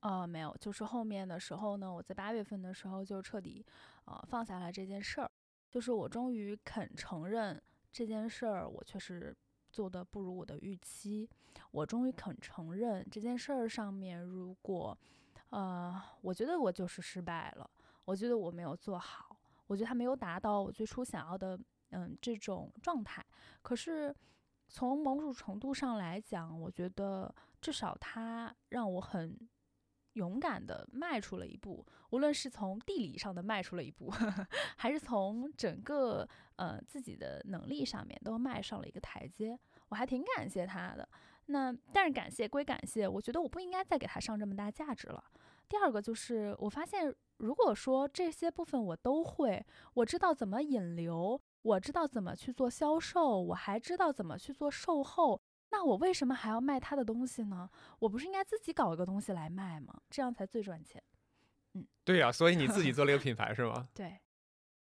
[0.00, 3.64] 呃，没有，就是后面的时候呢，我在八月份的时候就彻底
[4.04, 5.30] 呃放下了这件事儿，
[5.70, 7.60] 就是我终于肯承认
[7.92, 9.34] 这件事儿，我确实
[9.76, 11.28] 做的不如我的预期，
[11.70, 14.96] 我终于肯承认这件事儿上面，如果
[15.50, 17.70] 呃，我觉得我就是失败了，
[18.06, 19.36] 我觉得我没有做好，
[19.66, 23.22] 我觉得他没有达到我最初想要的嗯这种状态，
[23.60, 24.16] 可是
[24.66, 27.30] 从某种程度上来讲，我觉得
[27.60, 29.38] 至少他让我很。
[30.16, 34.10] 勇敢的迈出了一步，无论是从地理上的迈出了一步，
[34.76, 36.26] 还是从整个
[36.56, 39.58] 呃自己的能力上面都迈上了一个台阶，
[39.90, 41.06] 我还挺感谢他的。
[41.48, 45.22] 那但是感谢归感谢，我觉得我不应该再给他上这么大价值了。
[45.68, 49.64] 第二个就是我发现，如果说这些部分我都会，
[49.94, 55.40] 我知道怎么引流，我知道怎么去做销售，我还知道怎么去做售后。
[55.70, 57.68] 那我为什么还要卖他的东西呢？
[57.98, 60.00] 我不是应该自己搞一个东西来卖吗？
[60.08, 61.02] 这样才最赚钱。
[61.74, 63.88] 嗯，对呀，所以你自己做了一个 品牌是吗？
[63.92, 64.20] 对，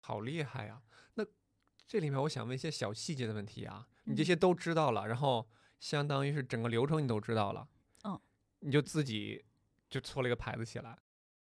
[0.01, 0.83] 好厉害呀！
[1.15, 1.25] 那
[1.87, 5.49] 这里面我想问一些小细节的问题啊，你这些都知道了，然后
[5.79, 7.67] 相当于是整个流程你都知道了，
[8.05, 8.21] 嗯，
[8.59, 9.45] 你就自己
[9.89, 10.99] 就搓了一个牌子起来？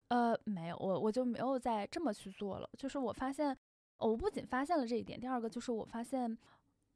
[0.09, 2.71] 呃，没有，我我就没有再这么去做了。
[2.79, 3.55] 就是我发现，
[3.99, 6.39] 我不仅发现了这一点，第二个就是我发现。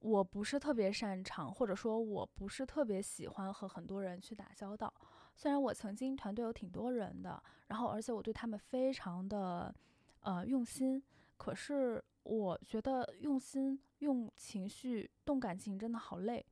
[0.00, 4.92] 我不是特别擅长，或者说我不是特别喜欢和很多人去打交道。
[5.34, 9.74] 虽然我曾经团队有挺多人的，然后而且我对他们非常的
[10.20, 11.02] 呃用心，
[11.36, 16.44] 可是我觉得用心、用情绪、动感情真的好累，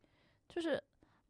[0.47, 0.83] 就是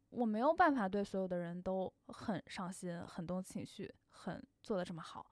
[0.09, 5.25] 我没有办法对所有的人都很上心、很动情绪、很做的这么好。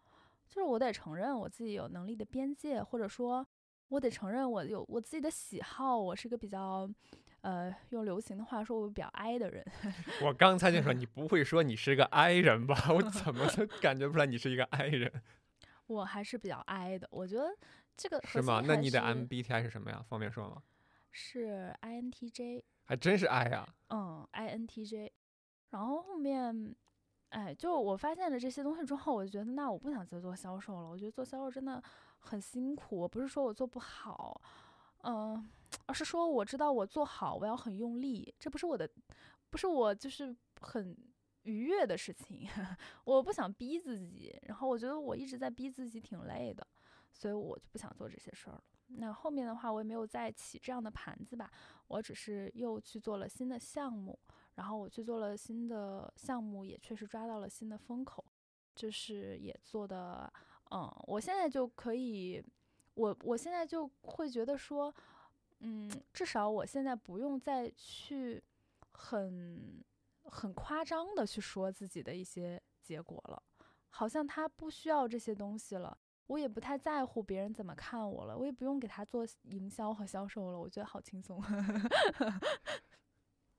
[0.47, 3.45] 就是我得承认我自己有能力的边界，或者说。
[3.89, 5.97] 我得承认，我有我自己的喜好。
[5.97, 6.89] 我是个比较，
[7.41, 9.65] 呃，用流行的话说，我比较 I 的人。
[10.21, 12.75] 我刚才就说， 你不会说你是个 I 人吧？
[12.93, 15.11] 我怎么都感觉不出来你是一个 I 人。
[15.87, 17.07] 我还是比较 I 的。
[17.11, 17.49] 我觉得
[17.95, 18.61] 这个是吗？
[18.65, 20.03] 那你的 MBTI 是什么呀？
[20.09, 20.61] 方便说吗？
[21.11, 22.63] 是 INTJ。
[22.83, 23.67] 还真是 I 呀。
[23.89, 25.11] 嗯，INTJ。
[25.69, 26.75] 然后后面，
[27.29, 30.89] 哎，就我发现了这些东西之后，我就觉得，那我不想再做销售了。
[30.89, 31.81] 我觉得做销售真的。
[32.19, 34.41] 很辛苦，我不是说我做不好，
[35.03, 35.49] 嗯，
[35.85, 38.89] 而是说我知道我做好，我要很用力，这不是我的，
[39.49, 40.97] 不是我就是很
[41.43, 42.47] 愉悦的事情，
[43.05, 46.67] 我不想逼自己，然后我觉得我一直在逼自己挺累的，
[47.13, 48.63] 所以我就不想做这些事儿了。
[48.87, 51.49] 那后面的话，我也没有再起这样的盘子吧，
[51.87, 54.17] 我只是又去做了新的项目，
[54.55, 58.23] 然后我去做了新的项目，也确实抓到了新的风口，
[58.75, 60.31] 就是也做的。
[60.71, 62.43] 嗯，我现在就可以，
[62.93, 64.93] 我我现在就会觉得说，
[65.59, 68.43] 嗯，至少我现在不用再去
[68.91, 69.83] 很
[70.23, 73.41] 很夸张的去说自己的一些结果了，
[73.89, 81.41] 好像他不需要这些东西了，我也不太在乎别人怎么看我了，我也不用给他做营销和销售了，我觉得好轻松。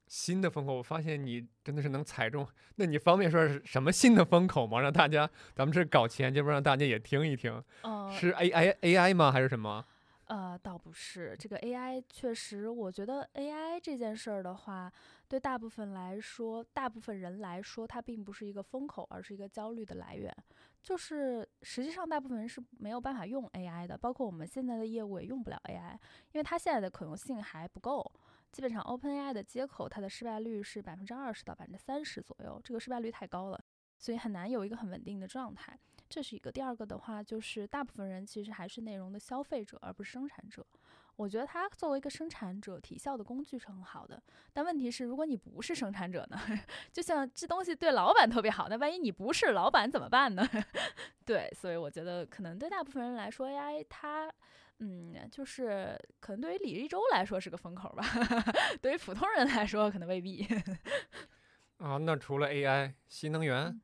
[0.08, 2.46] 新的风口，我发现你真的是能踩中。
[2.76, 4.80] 那你方便说是什么新的风口吗？
[4.80, 7.62] 让大家，咱们这搞钱，这不让大家也听一听。
[8.10, 9.30] 是 A I A I 吗？
[9.30, 9.84] 还是什么？
[10.26, 11.34] 呃，倒不是。
[11.38, 14.92] 这个 A I 确实，我觉得 A I 这件事儿的话，
[15.26, 20.34] 对大部分来说，大部分人来说，它并不是一个风口，而是一个焦虑的来源。
[20.82, 25.98] 就是实际上，大部分人是没有办法用 A I 的，包括我们现在的业务也用不了 A I，
[26.32, 28.12] 因为它现在的可用性还不够。
[28.58, 33.64] 基本上，OpenAI 的接口，它的失败率是百分之二十到百分之三十左右，这个失败率太高了，
[33.96, 35.78] 所以很难有一个很稳定的状态。
[36.08, 36.50] 这是一个。
[36.50, 40.66] 第二个的话，就是大部分人其实还是内容的消费者，而不是生产者。
[41.14, 44.20] 我觉得它作为一个生产者提效的工具是很好的，
[44.52, 46.36] 但问题是，如果你不是生产者呢？
[46.92, 50.44] 就像这东西对老板特别好，那万一你不是老板怎么办呢？
[51.24, 54.28] 对，所以我觉得可能对大部分人来说，AI 它。
[54.80, 58.02] 嗯，就是可能对于李一舟来说是个风口吧，
[58.80, 60.46] 对于普通人来说可能未必。
[61.78, 63.80] 啊，那除了 AI，新能源？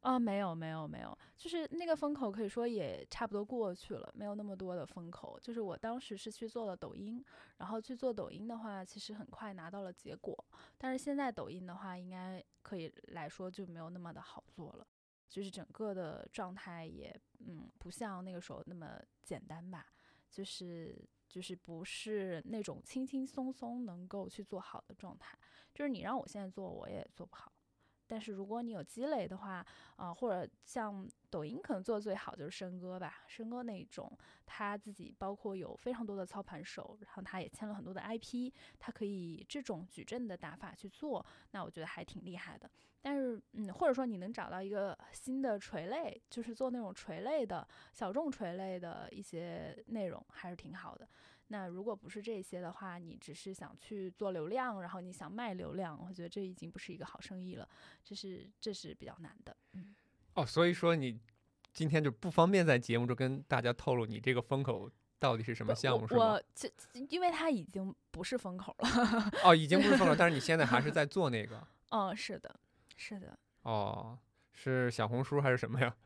[0.00, 5.36] 啊，没有没有没有，就是那个风口可以说也差不多过去了，没有那么多的风口。
[5.40, 7.24] 就是我当时是去做了抖音，
[7.56, 10.44] 然后去做抖音的话，其实很快拿到了结果。
[10.78, 14.86] 但是现在抖音的话，应该可以来说就没有那么的好做了，
[15.28, 19.84] 就是整个的状态也嗯不像那个时候那么简单吧，
[20.30, 20.96] 就是
[21.28, 25.38] 就是不是那种轻轻松松能够去做好的状态。
[25.74, 27.52] 就是你让我现在做，我也做不好。
[28.06, 29.64] 但是如果你有积累的话，
[29.96, 34.10] 啊、或者像抖音可能做的最好就是申哥吧，申哥那种
[34.44, 42.70] 他自己包括有非常多的操盘手，然后他也签了很多的 IP，他可以这种矩阵的打法去做，那我觉得还挺厉害的。
[43.02, 51.08] 但是，嗯，或者说你能找到一个新的垂类，就是做那种垂类的小众垂类的一些内容，还是挺好的。
[51.48, 57.68] 那如果不是这些的话，你只是想去做流量，然后你想卖流量，我觉得这已经不是一个好生意了，
[58.04, 59.56] 这是这是比较难的。
[59.72, 59.94] 嗯，
[60.34, 61.20] 哦，所以说你
[61.72, 66.14] 今天就不方便在节目中跟大家透露你这个风口到底是什么项目，是
[66.54, 66.70] 这
[67.08, 68.88] 因为它已经不是风口了。
[69.44, 71.66] 哦，已经不是风口， 但是你现在还是在做那个。
[71.90, 72.58] 嗯，是的，
[72.96, 73.38] 是的。
[73.62, 74.18] 哦，
[74.52, 75.96] 是小红书还是什么呀？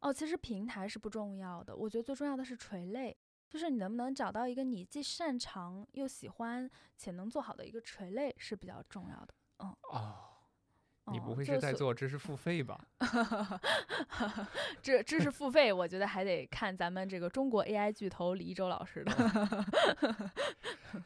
[0.00, 3.16] 哦，其实平台是不重要的，我觉得最重要的是垂类，
[3.56, 9.28] 就是你能不能找到一个你既擅长又喜欢且能做好的一个垂类是比较重要的。
[9.60, 10.14] 嗯哦，
[11.06, 12.78] 你哦不会是在做知识付费吧？
[14.82, 19.10] 知知识付费，我觉得还得看咱们这个中国 AI 巨头李一舟老师的。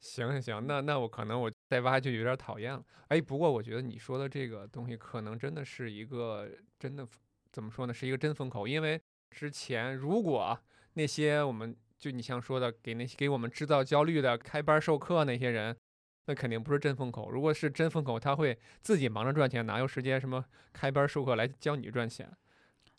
[0.00, 2.84] 行行行，那那我可能我再挖就有点儿讨厌了。
[3.06, 6.50] 哎，不过我觉得你说的这个东西可能真的是一个
[6.80, 7.06] 真的
[7.52, 8.66] 怎么说呢，是一个真风口。
[8.66, 9.00] 因为
[9.30, 10.58] 之前如果
[10.96, 15.76] 那些我们就你像说的给那些给我们制造焦虑的开班授课那些人，
[16.24, 17.30] 那肯定不是真风口。
[17.30, 22.30] 如果是真风口，他会自己忙着赚钱，哪有时间什么开班授课来教你赚钱，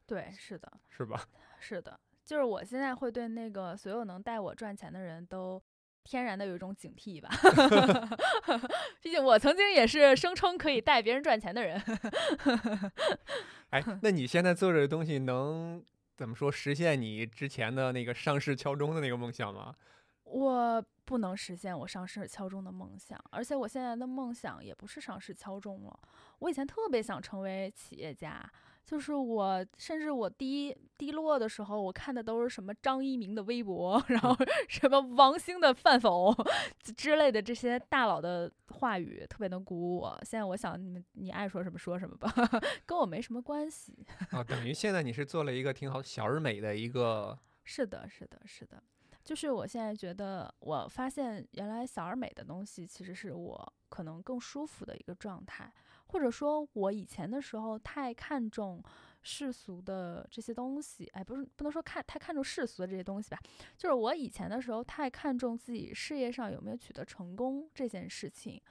[0.06, 1.26] 对，是的，是吧？
[1.60, 5.62] 是的，就是我现在会对那个所有能带我赚钱的人都
[6.04, 7.30] 天然的有一种警惕吧。
[9.02, 11.82] 毕竟我曾经也是声称可以带别人赚钱的人。
[13.72, 15.84] 哎，那你现在做这个东西能
[16.18, 19.76] 怎么说实现你之前的那个上市敲钟的那个梦想吗？
[20.24, 26.00] 我不能实现我上市敲钟的梦想，而且我现在的梦想也不是上市敲钟了。
[26.40, 28.44] 我以前特别想成为企业家，
[28.88, 34.34] 就是我甚至我低低落的时候，我看的都是什么张一鸣的微博， 然后
[34.70, 36.34] 什么王兴的饭否
[36.96, 40.18] 之类的这些大佬的话语，特别能鼓舞我。
[40.24, 42.34] 现在我想你们你爱说什么说什么吧，
[42.88, 43.94] 跟我没什么关系。
[44.32, 48.82] 哦，等于现在你是做了一个挺好小而美的一个是的，是的，是的，
[49.22, 55.70] 就是我现在觉得，我发现原来小而美的东西，其实是我可能更舒服的一个状态，
[56.08, 58.84] 或者说，我以前的时候太看重
[59.22, 63.40] 世俗的这些东西，哎，不是不能说看太看重世俗的这些东西吧，
[63.78, 68.62] 就是我以前的时候太看重自己事业上有没有取得成功这件事情。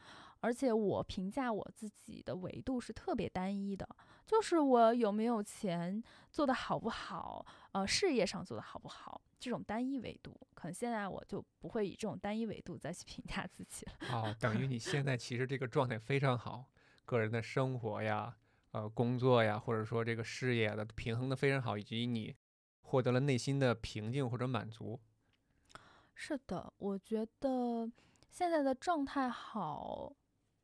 [0.41, 3.89] 而且我评价我自己的维度是特别单一的，
[4.27, 6.01] 就是我有没有钱，
[6.31, 13.93] 做得好不好，呃，事业上做得好不好，这种单一维度，可能现在我就不会以这种单一维度再去评价自己了。
[14.13, 16.67] 哦，等于你现在其实这个状态非常好，
[17.07, 18.37] 个人的生活呀、
[18.73, 22.37] 呃工作呀，或者说这个事业的平衡的非常好，以及你
[22.83, 25.01] 获得了内心的平静或者满足。
[26.15, 27.91] 是的，我觉得
[28.31, 30.13] 现在的状态好，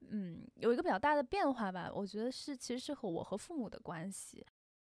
[0.00, 1.90] 嗯，有一个比较大的变化吧。
[1.94, 4.44] 我觉得是其实是和我和父母的关系。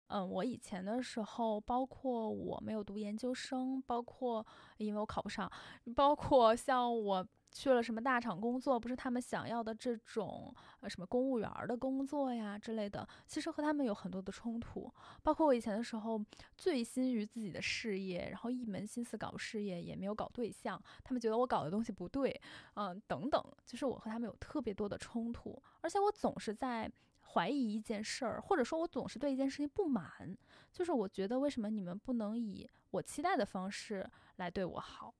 [0.08, 4.44] 嗯，我以前的时候，包括我没有读研究生，包括
[4.76, 5.50] 因为我考不上，
[5.94, 14.92] 包括像我去了什么大厂工作，不是他们想要的这种呃什么公务员儿的工作呀之类的，其实和他们有很多的冲突。
[15.22, 16.20] 包括我以前的时候，
[16.56, 22.40] 醉心于自己的事业，然后一门心思搞事业，也没有搞对象，他们觉得我搞的东西不对，
[22.74, 26.90] 嗯，等等，就是我和他们有特别多的冲突，而且我总是在。
[27.32, 30.36] 怀疑一件事儿，或者说我总是对一件事情不满，
[30.72, 34.04] 就是我觉得为什么你们不能以我期待的方式
[34.38, 35.14] 来对我好？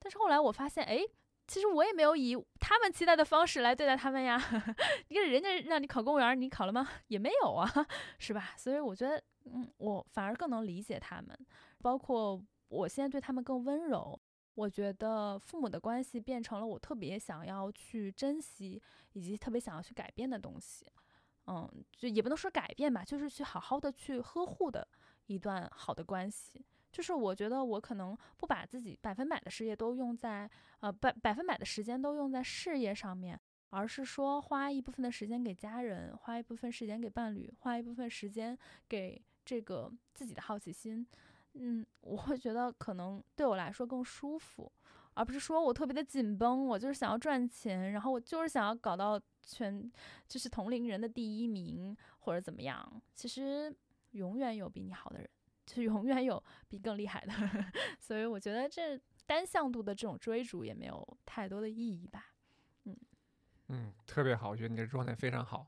[0.00, 0.98] 但是后来我发现，哎，
[1.46, 4.36] 其实我也没有以他们期待的方式来对待他们呀。
[5.08, 6.88] 你看人家让你考公务员，你考了吗？
[7.08, 7.70] 也没有啊，
[8.18, 8.54] 是吧？
[8.56, 11.36] 所以我觉得，嗯，我反而更能理解他们，
[11.82, 14.18] 包括我现在对他们更温柔。
[14.54, 18.80] 我觉得父母的关系变成了我特别想要去珍惜，
[19.14, 20.86] 以及特别想要去改变的东西。
[21.46, 21.66] 嗯，
[21.96, 24.86] 就也不能说改变吧，就是去好好的去呵护的
[25.26, 26.64] 一段好的关系。
[26.92, 30.48] 就是我觉得我可能不把自己百分百的事业都用在
[30.80, 33.40] 呃百百分百的时间都用在事业上面，
[33.70, 38.56] 而是说花一部分的时间给家人，花一部分时间给伴侣，花一部分时间
[38.86, 41.06] 给这个自己的好奇心。
[41.54, 44.70] 嗯，我会觉得可能对我来说更舒服，
[45.14, 49.90] 而不是说我特别的紧绷，我就是想要赚钱，然后我就是想要搞到全
[50.28, 53.02] 就是同龄人的第一名或者怎么样。
[53.14, 53.74] 其实
[54.12, 55.28] 永远有比你好的人，
[55.74, 57.32] 就永远有比更厉害的。
[57.98, 62.26] 所以我觉得这单向度的这种追逐也没有太多的意义吧。
[62.84, 62.96] 嗯
[63.68, 65.66] 嗯，特别好，我觉得你这状态非常好。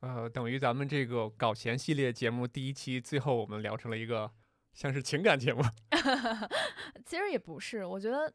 [0.00, 4.30] 呃，等于咱们这个搞钱系列节目第一期，最后我们聊成了一个
[4.72, 5.62] 像是情感节目。
[7.06, 8.30] 其实也不是，我觉得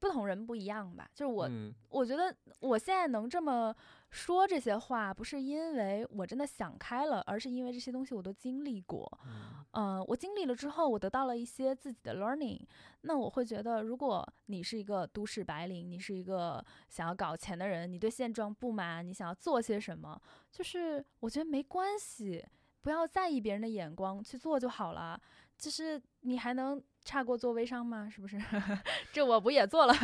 [0.00, 1.08] 不同人不一样吧。
[1.14, 3.74] 就是我，嗯我觉得我现在能这么
[4.14, 9.10] 说这些话，不是因为我真的想开了，而是因为这些东西我都经历过。
[9.26, 12.60] 嗯嗯，我经历了之后，我得到了一些自己的 learning。
[13.00, 20.20] 那我会觉得，如果你是一个都市白领，你是一个想要搞钱的人，你对现状不满，你想要做些什么，
[20.52, 22.46] 就是我觉得没关系，
[22.82, 25.20] 不要在意别人的眼光，去做就好了。
[25.58, 28.08] 就是你还能差过做微商吗？
[28.10, 28.40] 是不是？
[29.12, 29.94] 这我不也做了？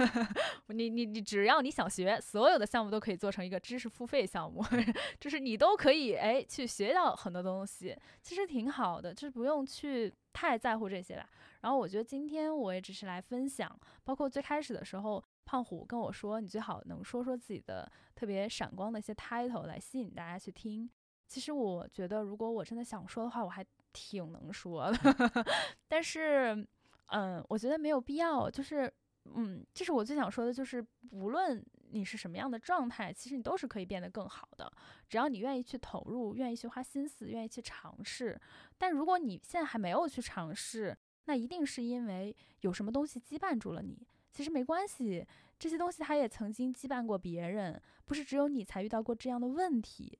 [0.68, 4.62] 你 你你，只要你想学，所有的项目都可以做成一个知识付费项目，
[5.18, 11.28] 就是你都可以哎去学到很多东西，其实挺好的，就是不用去太在乎这些吧。
[11.62, 13.70] 然后我觉得今天我也只是来分享，
[14.05, 20.89] 包括最开始的时候，胖虎跟我说，你最好能说说自己的特别闪光的一些 title 来吸引大家去听。
[21.27, 25.47] 其实我觉得，如果我真的想说的话，我还挺能说的，
[25.86, 26.66] 但是，
[27.11, 28.51] 嗯，我觉得没有必要。
[28.51, 28.93] 就是，
[29.24, 34.73] 嗯，这是我最想说的，就是无论你是什么样的状态，其实你都是可以变得更好的，
[35.09, 38.41] 只要你愿意去投入，愿意去花心思，愿意去尝试。
[38.78, 44.07] 但如果你现在还没有去尝试，那一定是因为有什么东西羁绊住了你。
[44.32, 45.27] 其实没关系，
[45.59, 50.16] 这些东西它也曾经羁绊过别人，不是只有你才遇到过这样的问题。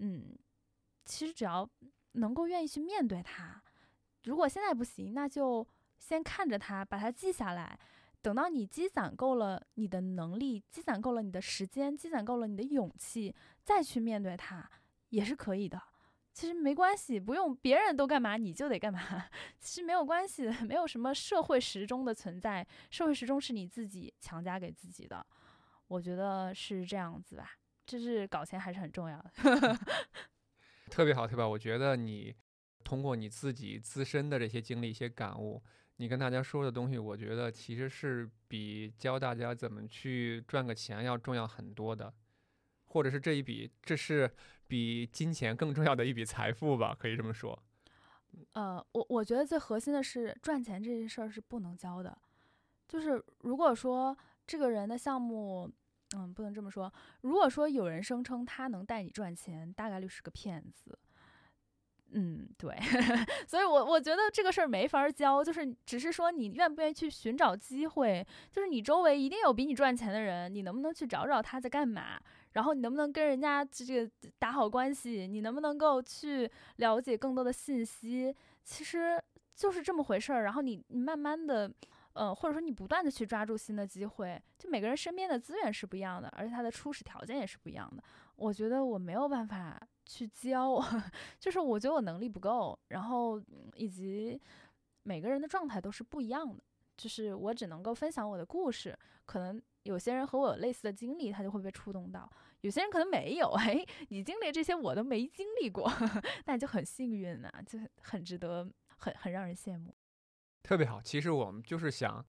[0.00, 0.36] 嗯，
[1.06, 1.68] 其实只要
[2.12, 3.62] 能够愿意去面对它，
[4.24, 5.66] 如果现在不行，那就
[5.98, 7.78] 先看着它，把它记下来。
[8.22, 14.68] 等到你积攒够了你的能力，积攒够了你的时间，积攒够了你的勇气，再去面对它，
[15.10, 15.80] 也是可以的。
[16.32, 19.00] 其实没关系，不用别人都干嘛你就得干嘛，
[19.60, 25.24] 其实没有关系，没有什么社会时钟的存在，社会时钟是你自己强加给自己的。
[25.86, 27.52] 我觉得是这样子吧，
[27.86, 29.78] 就是搞钱还是很重要的。
[30.90, 31.48] 特别好，特别好。
[31.48, 32.34] 我觉得你
[32.82, 35.62] 通过你自己自身的这些经历、一些感悟，
[35.98, 42.12] 你跟大家说的东西，我觉得其实是比教大家怎么去赚个钱要重要很多的，
[42.84, 44.30] 或者是这一笔，这是
[44.66, 47.58] 比金钱更重要的一笔财富吧，可以这么说。
[48.52, 52.18] 呃，我我觉得最核心的是赚钱这件事儿是不能教的，
[52.86, 54.14] 就是如果说
[54.46, 55.70] 这个人的项目，
[56.14, 56.92] 嗯，不能这么说，
[57.22, 60.98] 如果说有人声称他能带你赚钱，大概率是个骗子。
[62.12, 62.74] 嗯，对，
[63.46, 72.18] 所以我我觉得这个事儿没法儿教，就是只是说你愿不愿意去寻找机会，就是你周围一定有比你赚钱的人，你能不能去找找他在干嘛，
[72.52, 78.34] 然后你能不能跟人家这个打好关系，你能不能够去了解更多的信息，
[78.64, 79.22] 其实
[79.54, 80.44] 就是这么回事儿。
[80.44, 81.70] 然后你你慢慢的，
[82.12, 88.02] 呃，或者说你不断的去抓住新的机会，就每个人身边的资源是不一样的，而且他的初始条件也是不一样的。
[88.36, 90.80] 我觉得我没有办法去教，
[91.38, 93.42] 就是我觉得我能力不够，然后
[93.74, 94.40] 以及
[95.02, 96.62] 每个人的状态都是不一样的，
[96.96, 102.22] 就是我只能够分享我的故事，可能有些人和我有类似的经历，他就会被触动到；
[102.62, 105.92] 有些人可能没有， 哎，你经历这些我都没经历过，
[106.46, 109.94] 那你就很幸运呐、就很值得，很很让人羡慕。
[110.62, 111.00] 特别好。
[111.02, 112.24] 其实我们就是想，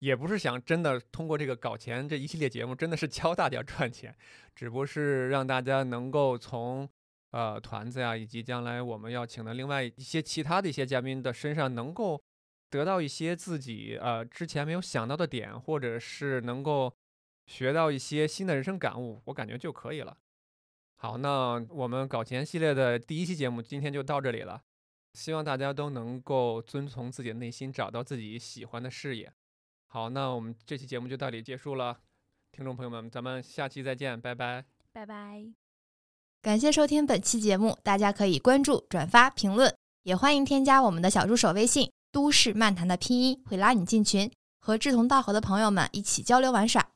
[0.00, 4.16] 也不是想真的通过这个搞钱这一系列节目，真的是教大家赚钱，
[4.54, 6.88] 只不过是让大家能够从
[7.36, 12.22] 呃团子呀，以及将来我们要请的另外一些其他的一些嘉宾的身上，能够
[12.70, 16.90] 得到一些自己呃之前没有想到的点，或者是能够
[17.44, 20.16] 学到一些新的人生感悟，我感觉就可以了。
[20.96, 24.62] 好，那我们搞钱系列的第一期节目今天就到这里了。
[25.12, 29.32] 希望大家都能够遵从自己的内心，找到自己喜欢的事业。
[29.88, 32.00] 好，那我们这期节目就到这里结束了，
[32.52, 34.64] 听众朋友们，咱们下期再见，拜拜。
[34.92, 35.65] 拜拜。
[36.42, 44.30] 感谢收听本期节目，大家可以关注、转发、评论，也欢迎添加我们的小助手微信“都市漫谈”的拼音，会拉你进群，
[44.60, 46.86] 和志同道合的朋友们一起交流玩耍。